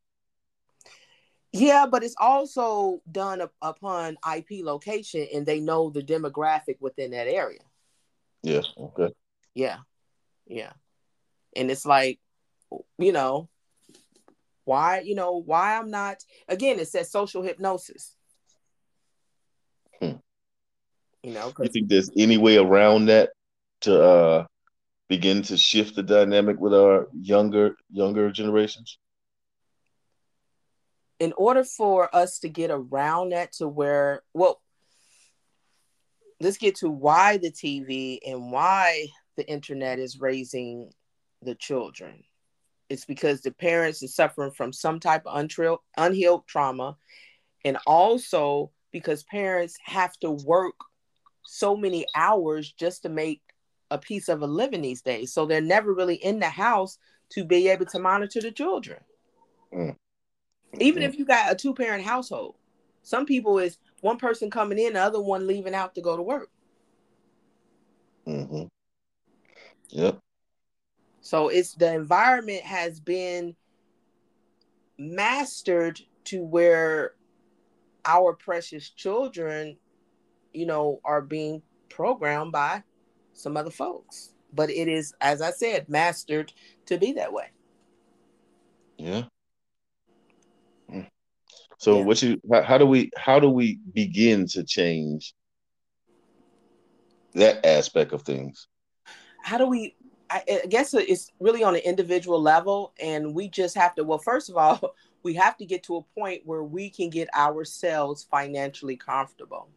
[1.53, 7.11] Yeah, but it's also done up, upon IP location, and they know the demographic within
[7.11, 7.61] that area.
[8.43, 8.61] Yeah.
[8.77, 9.13] Okay.
[9.55, 9.77] Yeah.
[10.45, 10.73] Yeah.
[11.55, 12.19] And it's like,
[12.99, 13.49] you know,
[14.65, 18.13] why, you know, why I'm not again, it says social hypnosis.
[20.01, 20.17] Hmm.
[21.23, 23.31] You know, you think there's any way around that
[23.81, 24.45] to uh,
[25.07, 28.97] begin to shift the dynamic with our younger younger generations?
[31.19, 34.61] In order for us to get around that to where, well,
[36.39, 40.91] let's get to why the TV and why the internet is raising
[41.41, 42.23] the children.
[42.89, 46.95] It's because the parents are suffering from some type of unhealed, unhealed trauma,
[47.65, 50.75] and also because parents have to work
[51.47, 53.41] so many hours just to make
[53.89, 55.33] a piece of a living these days.
[55.33, 56.97] So they're never really in the house
[57.29, 58.99] to be able to monitor the children.
[59.73, 59.95] Mm.
[60.79, 62.55] Even if you got a two parent household,
[63.01, 66.21] some people is one person coming in, the other one leaving out to go to
[66.21, 66.49] work.
[68.27, 68.63] Mm-hmm.
[69.89, 70.19] Yep.
[71.21, 73.55] So it's the environment has been
[74.97, 77.13] mastered to where
[78.05, 79.77] our precious children
[80.53, 82.83] you know, are being programmed by
[83.33, 84.33] some other folks.
[84.53, 86.53] But it is, as I said, mastered
[86.85, 87.49] to be that way.
[88.97, 89.23] Yeah.
[90.89, 91.01] Hmm.
[91.77, 92.05] So yeah.
[92.05, 95.33] what you how, how, do we how do we begin to change
[97.33, 98.67] that aspect of things?
[99.43, 99.95] How do we
[100.29, 104.17] I, I guess it's really on an individual level and we just have to well
[104.17, 108.27] first of all we have to get to a point where we can get ourselves
[108.29, 109.69] financially comfortable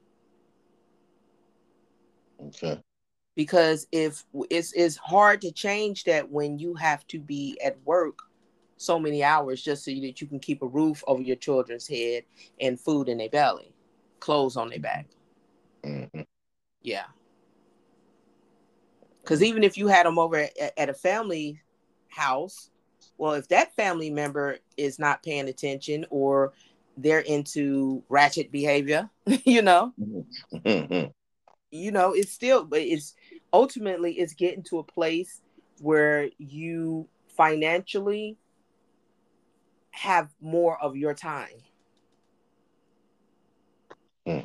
[2.47, 2.81] Okay.
[3.37, 8.19] Because if it's it's hard to change that when you have to be at work
[8.77, 12.25] so many hours just so that you can keep a roof over your children's head
[12.61, 13.75] and food in their belly,
[14.21, 15.07] clothes on their back.
[15.85, 16.23] Mm-hmm.
[16.83, 17.05] Yeah.
[19.23, 21.61] Because even if you had them over at, at a family
[22.09, 22.71] house,
[23.19, 26.53] well, if that family member is not paying attention or
[26.97, 29.11] they're into ratchet behavior,
[29.45, 31.07] you know, Mm-hmm.
[31.71, 33.15] you know, it's still, but it's
[33.53, 35.41] ultimately it's getting to a place
[35.81, 38.37] where you financially
[39.93, 41.49] have more of your time.
[44.27, 44.45] Mm.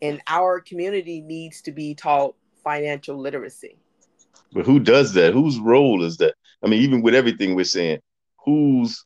[0.00, 3.76] And our community needs to be taught financial literacy.
[4.52, 5.32] But who does that?
[5.34, 6.34] Whose role is that?
[6.62, 7.98] I mean, even with everything we're saying,
[8.44, 9.04] whose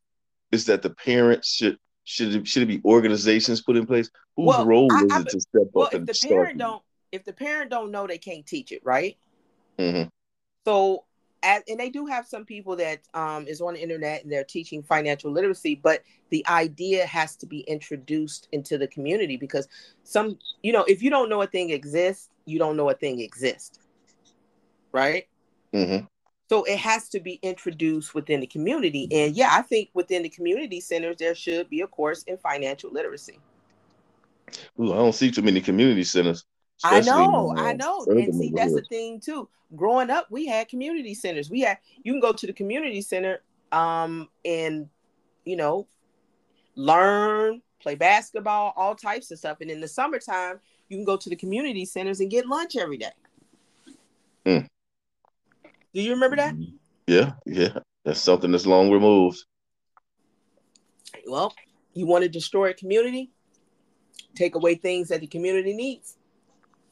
[0.53, 4.11] is that the parents should should it, should it be organizations put in place?
[4.37, 6.33] Whose Well, role I- is I it to step Well, up if and the start?
[6.33, 6.83] parent don't
[7.13, 9.17] if the parent don't know they can't teach it, right?
[9.79, 10.09] Mhm.
[10.65, 11.05] So
[11.43, 14.45] as, and they do have some people that um, is on the internet and they're
[14.45, 19.69] teaching financial literacy, but the idea has to be introduced into the community because
[20.05, 23.21] some, you know, if you don't know a thing exists, you don't know a thing
[23.21, 23.79] exists,
[24.93, 25.27] right?
[25.73, 26.07] Mm-hmm.
[26.49, 29.09] So it has to be introduced within the community.
[29.11, 32.91] And yeah, I think within the community centers, there should be a course in financial
[32.91, 33.39] literacy.
[34.79, 36.45] Ooh, I don't see too many community centers.
[36.85, 38.05] I especially know, I know.
[38.09, 39.49] And see, that's the thing too.
[39.77, 41.51] Growing up, we had community centers.
[41.51, 44.89] We had you can go to the community center um and
[45.45, 45.87] you know
[46.77, 49.61] learn, play basketball, all types of stuff.
[49.61, 52.99] And in the summertime, you can go to the community centers and get lunch every
[52.99, 53.13] day.
[54.47, 54.67] Mm.
[55.95, 56.55] Do you remember that?
[57.07, 57.79] Yeah, yeah.
[58.05, 59.45] That's something that's long removed.
[61.27, 61.55] Well,
[61.95, 63.31] you want to destroy a community,
[64.35, 66.17] take away things that the community needs.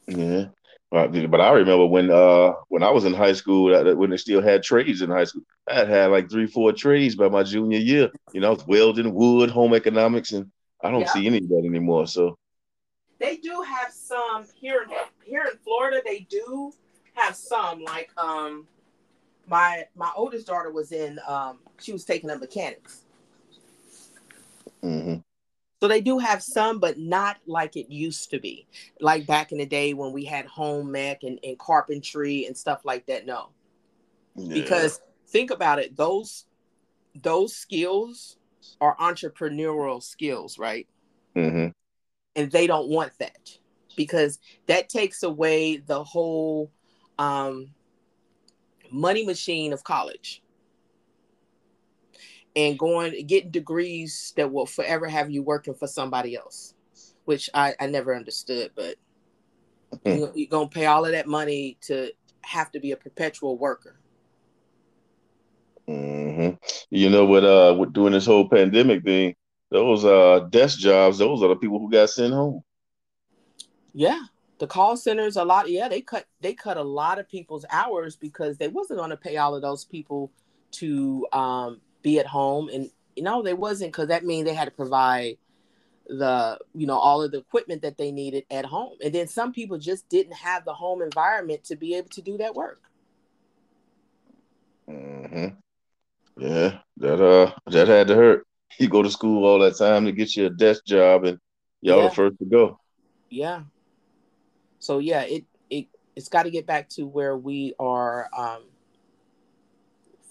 [0.07, 0.45] Yeah.
[0.89, 4.41] But, but I remember when uh when I was in high school when they still
[4.41, 5.43] had trades in high school.
[5.69, 8.09] I had had like three, four trades by my junior year.
[8.33, 10.51] You know, I was welding, wood, home economics, and
[10.83, 11.13] I don't Yeah.
[11.13, 12.07] see any of that anymore.
[12.07, 12.37] So
[13.19, 14.85] They do have some here
[15.23, 16.01] here in Florida.
[16.05, 16.73] They do
[17.13, 18.67] have some like um
[19.47, 23.05] my my oldest daughter was in um she was taking up mechanics.
[24.83, 25.23] mhm.
[25.81, 28.67] So they do have some, but not like it used to be.
[28.99, 32.85] Like back in the day when we had home ec and, and carpentry and stuff
[32.85, 33.25] like that.
[33.25, 33.49] No.
[34.35, 34.53] Yeah.
[34.53, 36.45] Because think about it, those
[37.23, 38.37] those skills
[38.79, 40.87] are entrepreneurial skills, right?
[41.35, 41.73] Mhm.
[42.35, 43.57] and they don't want that
[43.95, 46.71] because that takes away the whole
[47.17, 47.73] um,
[48.91, 50.41] money machine of college
[52.55, 56.73] and going getting degrees that will forever have you working for somebody else
[57.25, 58.95] which i, I never understood but
[60.05, 63.57] you, you're going to pay all of that money to have to be a perpetual
[63.57, 63.97] worker
[65.87, 66.55] Mm-hmm.
[66.89, 67.43] You know what?
[67.43, 69.35] Uh, with doing this whole pandemic thing,
[69.69, 72.63] those uh desk jobs, those are the people who got sent home.
[73.93, 74.21] yeah
[74.59, 78.15] the call centers a lot yeah they cut they cut a lot of people's hours
[78.15, 80.31] because they wasn't going to pay all of those people
[80.71, 84.65] to um, be at home and you know they wasn't because that means they had
[84.65, 85.37] to provide
[86.07, 89.51] the you know all of the equipment that they needed at home and then some
[89.53, 92.81] people just didn't have the home environment to be able to do that work
[94.87, 95.47] hmm
[96.37, 98.45] Yeah, that uh, that had to hurt.
[98.79, 101.39] You go to school all that time to get you a desk job, and
[101.81, 102.09] y'all Yeah.
[102.09, 102.79] the first to go.
[103.29, 103.63] yeah
[104.79, 108.63] so yeah it it it's got to get back to where we are um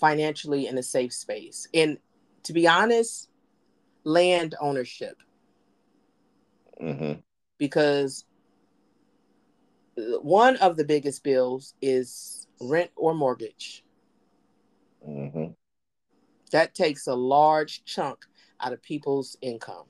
[0.01, 1.69] financially in a safe space.
[1.75, 1.99] And
[2.45, 3.29] to be honest
[4.05, 5.17] land ownership.
[6.81, 7.13] Hmm
[7.59, 8.25] because
[10.23, 13.85] one of the biggest bills is rent or mortgage.
[15.05, 15.49] Hmm
[16.51, 18.19] that takes a large chunk
[18.61, 19.85] out of people's income.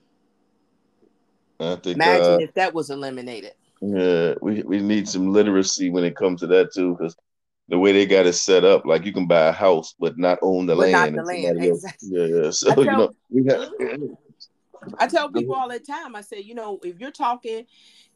[1.58, 3.54] I think imagine uh, if that was eliminated.
[3.80, 7.16] yeah, we we need some literacy when it comes to that too, because
[7.70, 10.38] the way they got it set up, like you can buy a house but not
[10.42, 11.18] own the But not land.
[11.18, 12.08] the land, exactly.
[12.10, 12.50] Yeah, yeah.
[12.50, 13.70] So I you tell- know, we have.
[14.98, 17.66] I tell people all the time, I say, you know, if you're talking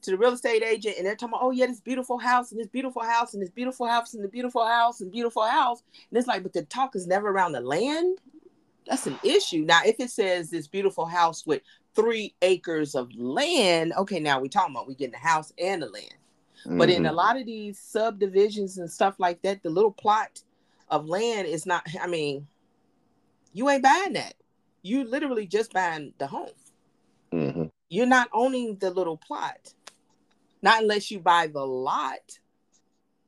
[0.03, 2.61] to the real estate agent and they're talking about, oh yeah, this beautiful house and
[2.61, 6.19] this beautiful house and this beautiful house and the beautiful house and beautiful house, and
[6.19, 8.19] it's like, but the talk is never around the land.
[8.87, 9.65] That's an issue.
[9.67, 11.63] Now, if it says this beautiful house with
[11.95, 15.89] three acres of land, okay, now we talking about we getting the house and the
[15.89, 16.15] land.
[16.67, 20.43] But in a lot of these subdivisions and stuff like that, the little plot
[20.89, 22.47] of land is not, I mean,
[23.53, 24.35] you ain't buying that.
[24.83, 26.51] You literally just buying the home.
[27.33, 27.71] Mhm.
[27.89, 29.75] You're not owning the little plot.
[30.63, 32.39] Not unless you buy the lot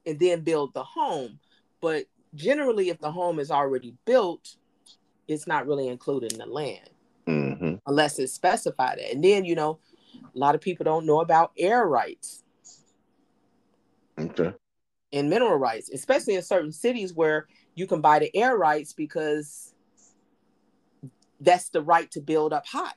[0.06, 1.38] and then build the home.
[1.80, 4.56] But generally, if the home is already built,
[5.28, 6.90] it's not really included in the land
[7.26, 7.74] Mm-hmm.
[7.86, 8.98] unless it's specified.
[8.98, 9.78] And then you know,
[10.14, 12.44] a lot of people don't know about air rights
[14.18, 14.52] Okay.
[15.12, 19.74] and mineral rights, especially in certain cities where you can buy the air rights because
[21.40, 22.92] that's the right to build up high.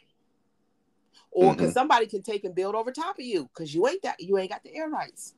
[1.32, 4.20] Or because somebody can take and build over top of you because you ain't that
[4.20, 5.36] you ain't got the air rights.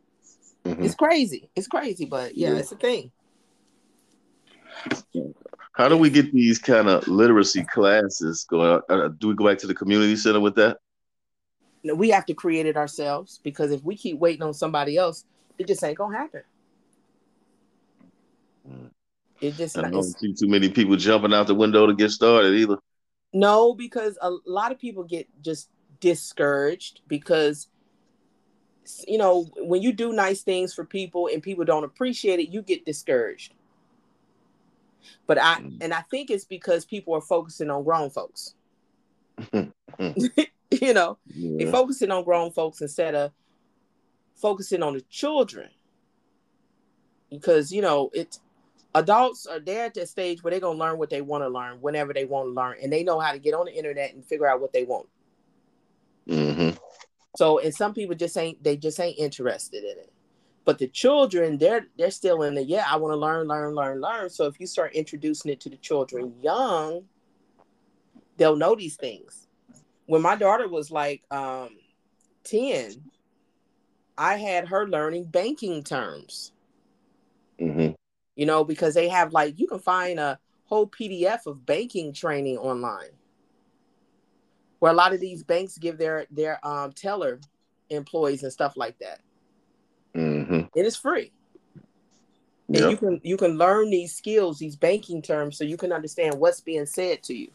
[0.66, 0.86] Mhm.
[0.86, 1.50] It's crazy.
[1.56, 2.60] It's crazy, but yeah, Yeah.
[2.60, 3.12] it's a thing.
[5.74, 8.82] How do we get these kind of literacy classes going?
[8.90, 10.78] Uh, do we go back to the community center with that?
[11.84, 15.26] No, We have to create it ourselves because if we keep waiting on somebody else,
[15.58, 16.42] it just ain't gonna happen.
[18.70, 18.90] Mm.
[19.40, 22.54] It just I don't see too many people jumping out the window to get started
[22.54, 22.78] either.
[23.34, 27.68] no, because a lot of people get just discouraged because
[29.08, 32.62] you know when you do nice things for people and people don't appreciate it, you
[32.62, 33.54] get discouraged.
[35.26, 35.78] But I Mm.
[35.82, 38.54] and I think it's because people are focusing on grown folks.
[40.80, 43.34] You know, they're focusing on grown folks instead of
[44.42, 45.70] focusing on the children.
[47.30, 48.40] Because you know, it's
[48.94, 51.80] adults are there at that stage where they're gonna learn what they want to learn
[51.82, 54.26] whenever they want to learn, and they know how to get on the internet and
[54.26, 55.08] figure out what they want.
[56.28, 56.78] Mhm.
[57.38, 60.12] So, and some people just ain't they just ain't interested in it.
[60.64, 64.02] But the children, they're they're still in the yeah, I want to learn, learn, learn,
[64.02, 64.30] learn.
[64.30, 67.06] So if you start introducing it to the children young,
[68.38, 69.48] they'll know these things.
[70.06, 71.70] When my daughter was like um
[72.44, 73.11] 10,
[74.22, 76.52] I had her learning banking terms,
[77.60, 77.96] Mhm.
[78.36, 82.60] you know, because they have like you can find a whole PDF of banking training
[82.60, 83.10] online.
[84.78, 87.40] Where a lot of these banks give their their um teller
[87.90, 89.22] employees and stuff like that.
[90.14, 90.70] Mhm.
[90.76, 91.32] It is free.
[92.68, 96.36] And you can you can learn these skills, these banking terms, so you can understand
[96.36, 97.52] what's being said to you.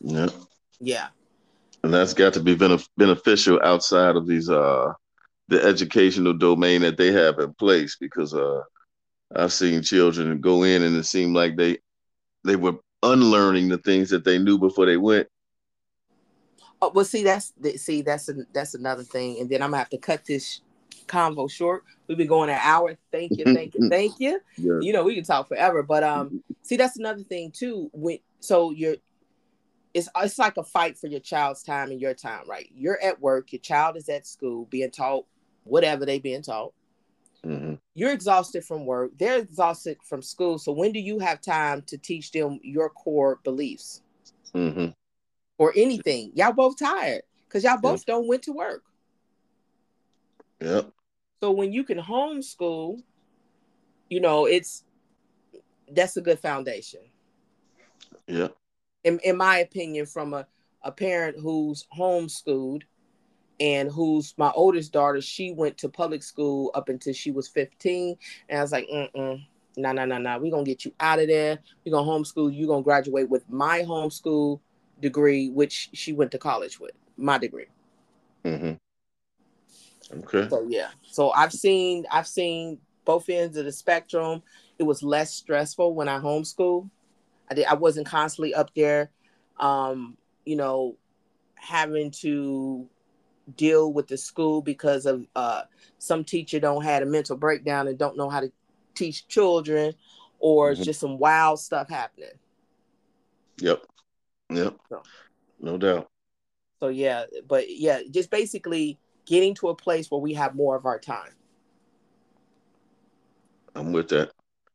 [0.00, 0.32] Yep.
[0.80, 1.08] Yeah.
[1.82, 4.92] And that's got to be benef- beneficial outside of these uh
[5.48, 8.60] the educational domain that they have in place because uh
[9.34, 11.78] I've seen children go in and it seemed like they
[12.44, 15.28] they were unlearning the things that they knew before they went.
[16.80, 19.90] Oh, well, see, that's see, that's a, that's another thing, and then I'm gonna have
[19.90, 20.60] to cut this
[21.06, 21.84] convo short.
[22.06, 22.96] We've been going an hour.
[23.10, 24.40] Thank you, thank you, thank you.
[24.56, 24.78] Yeah.
[24.80, 27.90] You know, we can talk forever, but um, see, that's another thing too.
[27.92, 28.96] When so you're,
[29.94, 32.70] it's it's like a fight for your child's time and your time, right?
[32.74, 35.26] You're at work, your child is at school, being taught
[35.64, 36.72] whatever they being taught.
[37.44, 39.12] hmm You're exhausted from work.
[39.18, 40.58] They're exhausted from school.
[40.58, 44.02] So when do you have time to teach them your core beliefs
[44.52, 44.86] hmm
[45.58, 46.32] or anything?
[46.34, 48.84] Y'all both tired because y'all both don't went to work.
[50.60, 50.92] Yep.
[51.40, 53.00] So when you can homeschool,
[54.10, 54.84] you know, it's
[55.90, 57.00] that's a good foundation.
[58.26, 58.54] Yep.
[59.08, 60.46] In, in my opinion, from a,
[60.82, 62.82] a parent who's homeschooled
[63.58, 68.18] and who's my oldest daughter, she went to public school up until she was 15.
[68.50, 69.42] And I was like, mm-mm,
[69.78, 70.38] no, no, no, no.
[70.38, 71.58] We're gonna get you out of there.
[71.86, 72.54] We're gonna homeschool.
[72.54, 74.60] You're gonna graduate with my homeschool
[75.00, 77.66] degree, which she went to college with, my degree.
[78.44, 78.74] Mm-hmm.
[80.18, 80.48] Okay.
[80.50, 80.88] So yeah.
[81.02, 84.42] So I've seen I've seen both ends of the spectrum.
[84.78, 86.90] It was less stressful when I homeschool.
[87.50, 89.10] I did I wasn't constantly up there
[89.58, 90.96] um, you know,
[91.56, 92.88] having to
[93.56, 95.62] deal with the school because of uh
[95.98, 98.52] some teacher don't had a mental breakdown and don't know how to
[98.94, 99.94] teach children
[100.38, 100.84] or Mhm.
[100.84, 102.38] just some wild stuff happening.
[103.58, 103.84] Yep.
[104.50, 104.76] Yep.
[104.88, 105.02] So.
[105.60, 106.08] No doubt.
[106.80, 110.86] So yeah, but yeah, just basically getting to a place where we have more of
[110.86, 111.32] our time.
[113.74, 114.30] I'm with that.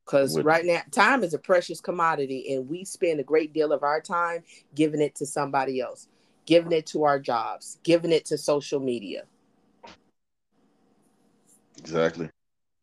[0.05, 3.83] Because right now, time is a precious commodity, and we spend a great deal of
[3.83, 4.43] our time
[4.75, 6.09] giving it to somebody else,
[6.45, 9.23] giving it to our jobs, giving it to social media.
[11.77, 12.29] Exactly.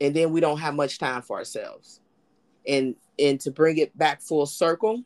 [0.01, 2.01] And then we don't have much time for ourselves.
[2.67, 5.05] And and to bring it back full circle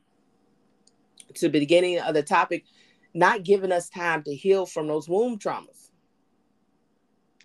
[1.34, 2.64] to the beginning of the topic,
[3.12, 5.90] not giving us time to heal from those womb traumas.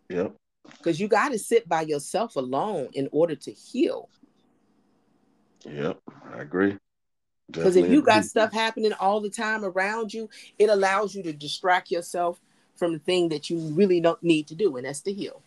[0.09, 0.35] Yep.
[0.77, 4.09] Because you got to sit by yourself alone in order to heal.
[5.65, 5.99] Yep.
[6.33, 6.77] I agree.
[7.51, 10.29] Because if you got stuff happening all the time around you,
[10.59, 12.39] it allows you to distract yourself
[12.75, 15.41] from the thing that you really don't need to do, and that's to heal.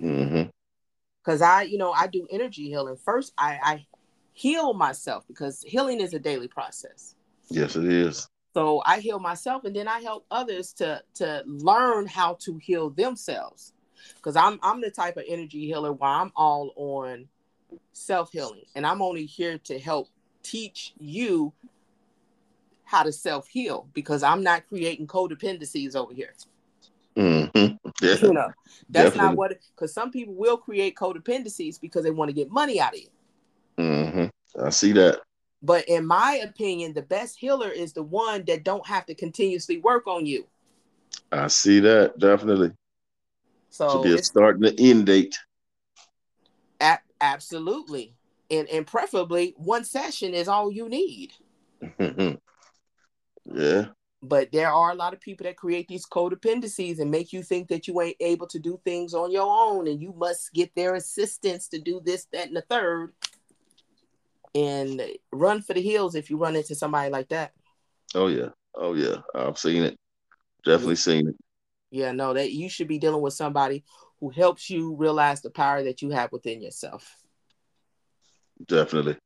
[0.00, 0.50] Mhm.
[1.22, 2.96] Because I, you know, I do energy healing.
[2.96, 3.86] First, I, I
[4.32, 7.14] heal myself because healing is a daily process.
[7.48, 8.28] Yes, it is.
[8.52, 12.90] So I heal myself, and then I help others to to learn how to heal
[12.90, 13.72] themselves.
[14.16, 17.28] Because I'm I'm the type of energy healer where I'm all on
[17.92, 20.08] self healing, and I'm only here to help
[20.42, 21.52] teach you
[22.84, 26.34] how to self heal because I'm not creating codependencies over here.
[27.16, 27.76] Mm-hmm.
[28.02, 28.50] Yeah, You know,
[28.90, 29.18] that's Definitely.
[29.18, 29.58] not what.
[29.74, 33.08] Because some people will create codependencies because they want to get money out of you.
[33.76, 34.26] hmm
[34.62, 35.20] I see that.
[35.62, 39.78] But in my opinion, the best healer is the one that don't have to continuously
[39.78, 40.46] work on you.
[41.32, 42.18] I see that.
[42.18, 42.72] Definitely.
[43.70, 45.36] So Should be a start and an end date.
[47.32, 48.14] Absolutely,
[48.50, 51.32] and and preferably one session is all you need.
[53.44, 53.86] Yeah.
[54.22, 57.68] But there are a lot of people that create these codependencies and make you think
[57.68, 60.94] that you ain't able to do things on your own and you must get their
[60.94, 63.12] assistance to do this, that, and the third.
[64.54, 67.52] And run for the hills if you run into somebody like that.
[68.14, 68.48] Oh yeah.
[68.74, 69.16] Oh yeah.
[69.34, 69.98] I've seen it.
[70.64, 71.36] Definitely seen it.
[71.90, 73.84] Yeah, no, that you should be dealing with somebody
[74.20, 77.16] who helps you realize the power that you have within yourself.
[78.66, 79.16] Definitely.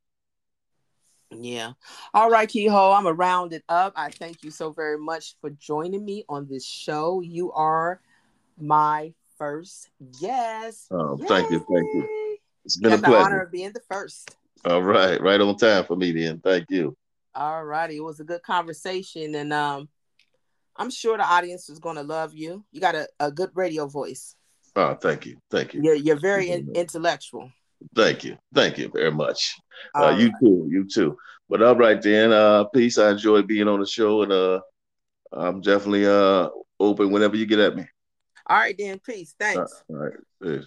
[1.31, 1.73] Yeah.
[2.15, 3.93] All right, Keyhol, I'm gonna round it up.
[3.97, 7.21] I thank you so very much for joining me on this show.
[7.21, 8.01] You are
[8.59, 10.89] my first guest.
[10.91, 12.39] Oh, thank you, thank you.
[12.65, 13.41] It's been a the honor pleasure.
[13.43, 14.37] of being the first.
[14.65, 15.21] All right.
[15.21, 16.41] Right on time for me then.
[16.41, 16.97] Thank you.
[17.35, 17.97] All righty.
[17.97, 19.89] It was a good conversation, and um,
[20.77, 22.65] I'm sure the audience is gonna love you.
[22.73, 24.35] You got a, a good radio voice.
[24.77, 25.39] Oh, thank you.
[25.51, 25.83] Thank you.
[25.83, 26.75] You're you're very in- Mhm.
[26.75, 27.51] intellectual.
[27.95, 28.37] Thank you.
[28.55, 29.55] Thank you very much.
[29.95, 30.35] Uh, you right.
[30.41, 30.69] too.
[30.71, 31.17] You too.
[31.49, 32.33] But all right then.
[32.33, 32.99] Uh, peace.
[32.99, 34.61] I enjoy being on the show, and uh,
[35.33, 36.49] I'm definitely uh
[36.81, 37.87] open whenever you get at me.
[38.47, 38.99] All right, then.
[38.99, 39.35] Peace.
[39.39, 39.85] Thanks.
[39.89, 40.13] all right.
[40.43, 40.67] Peace.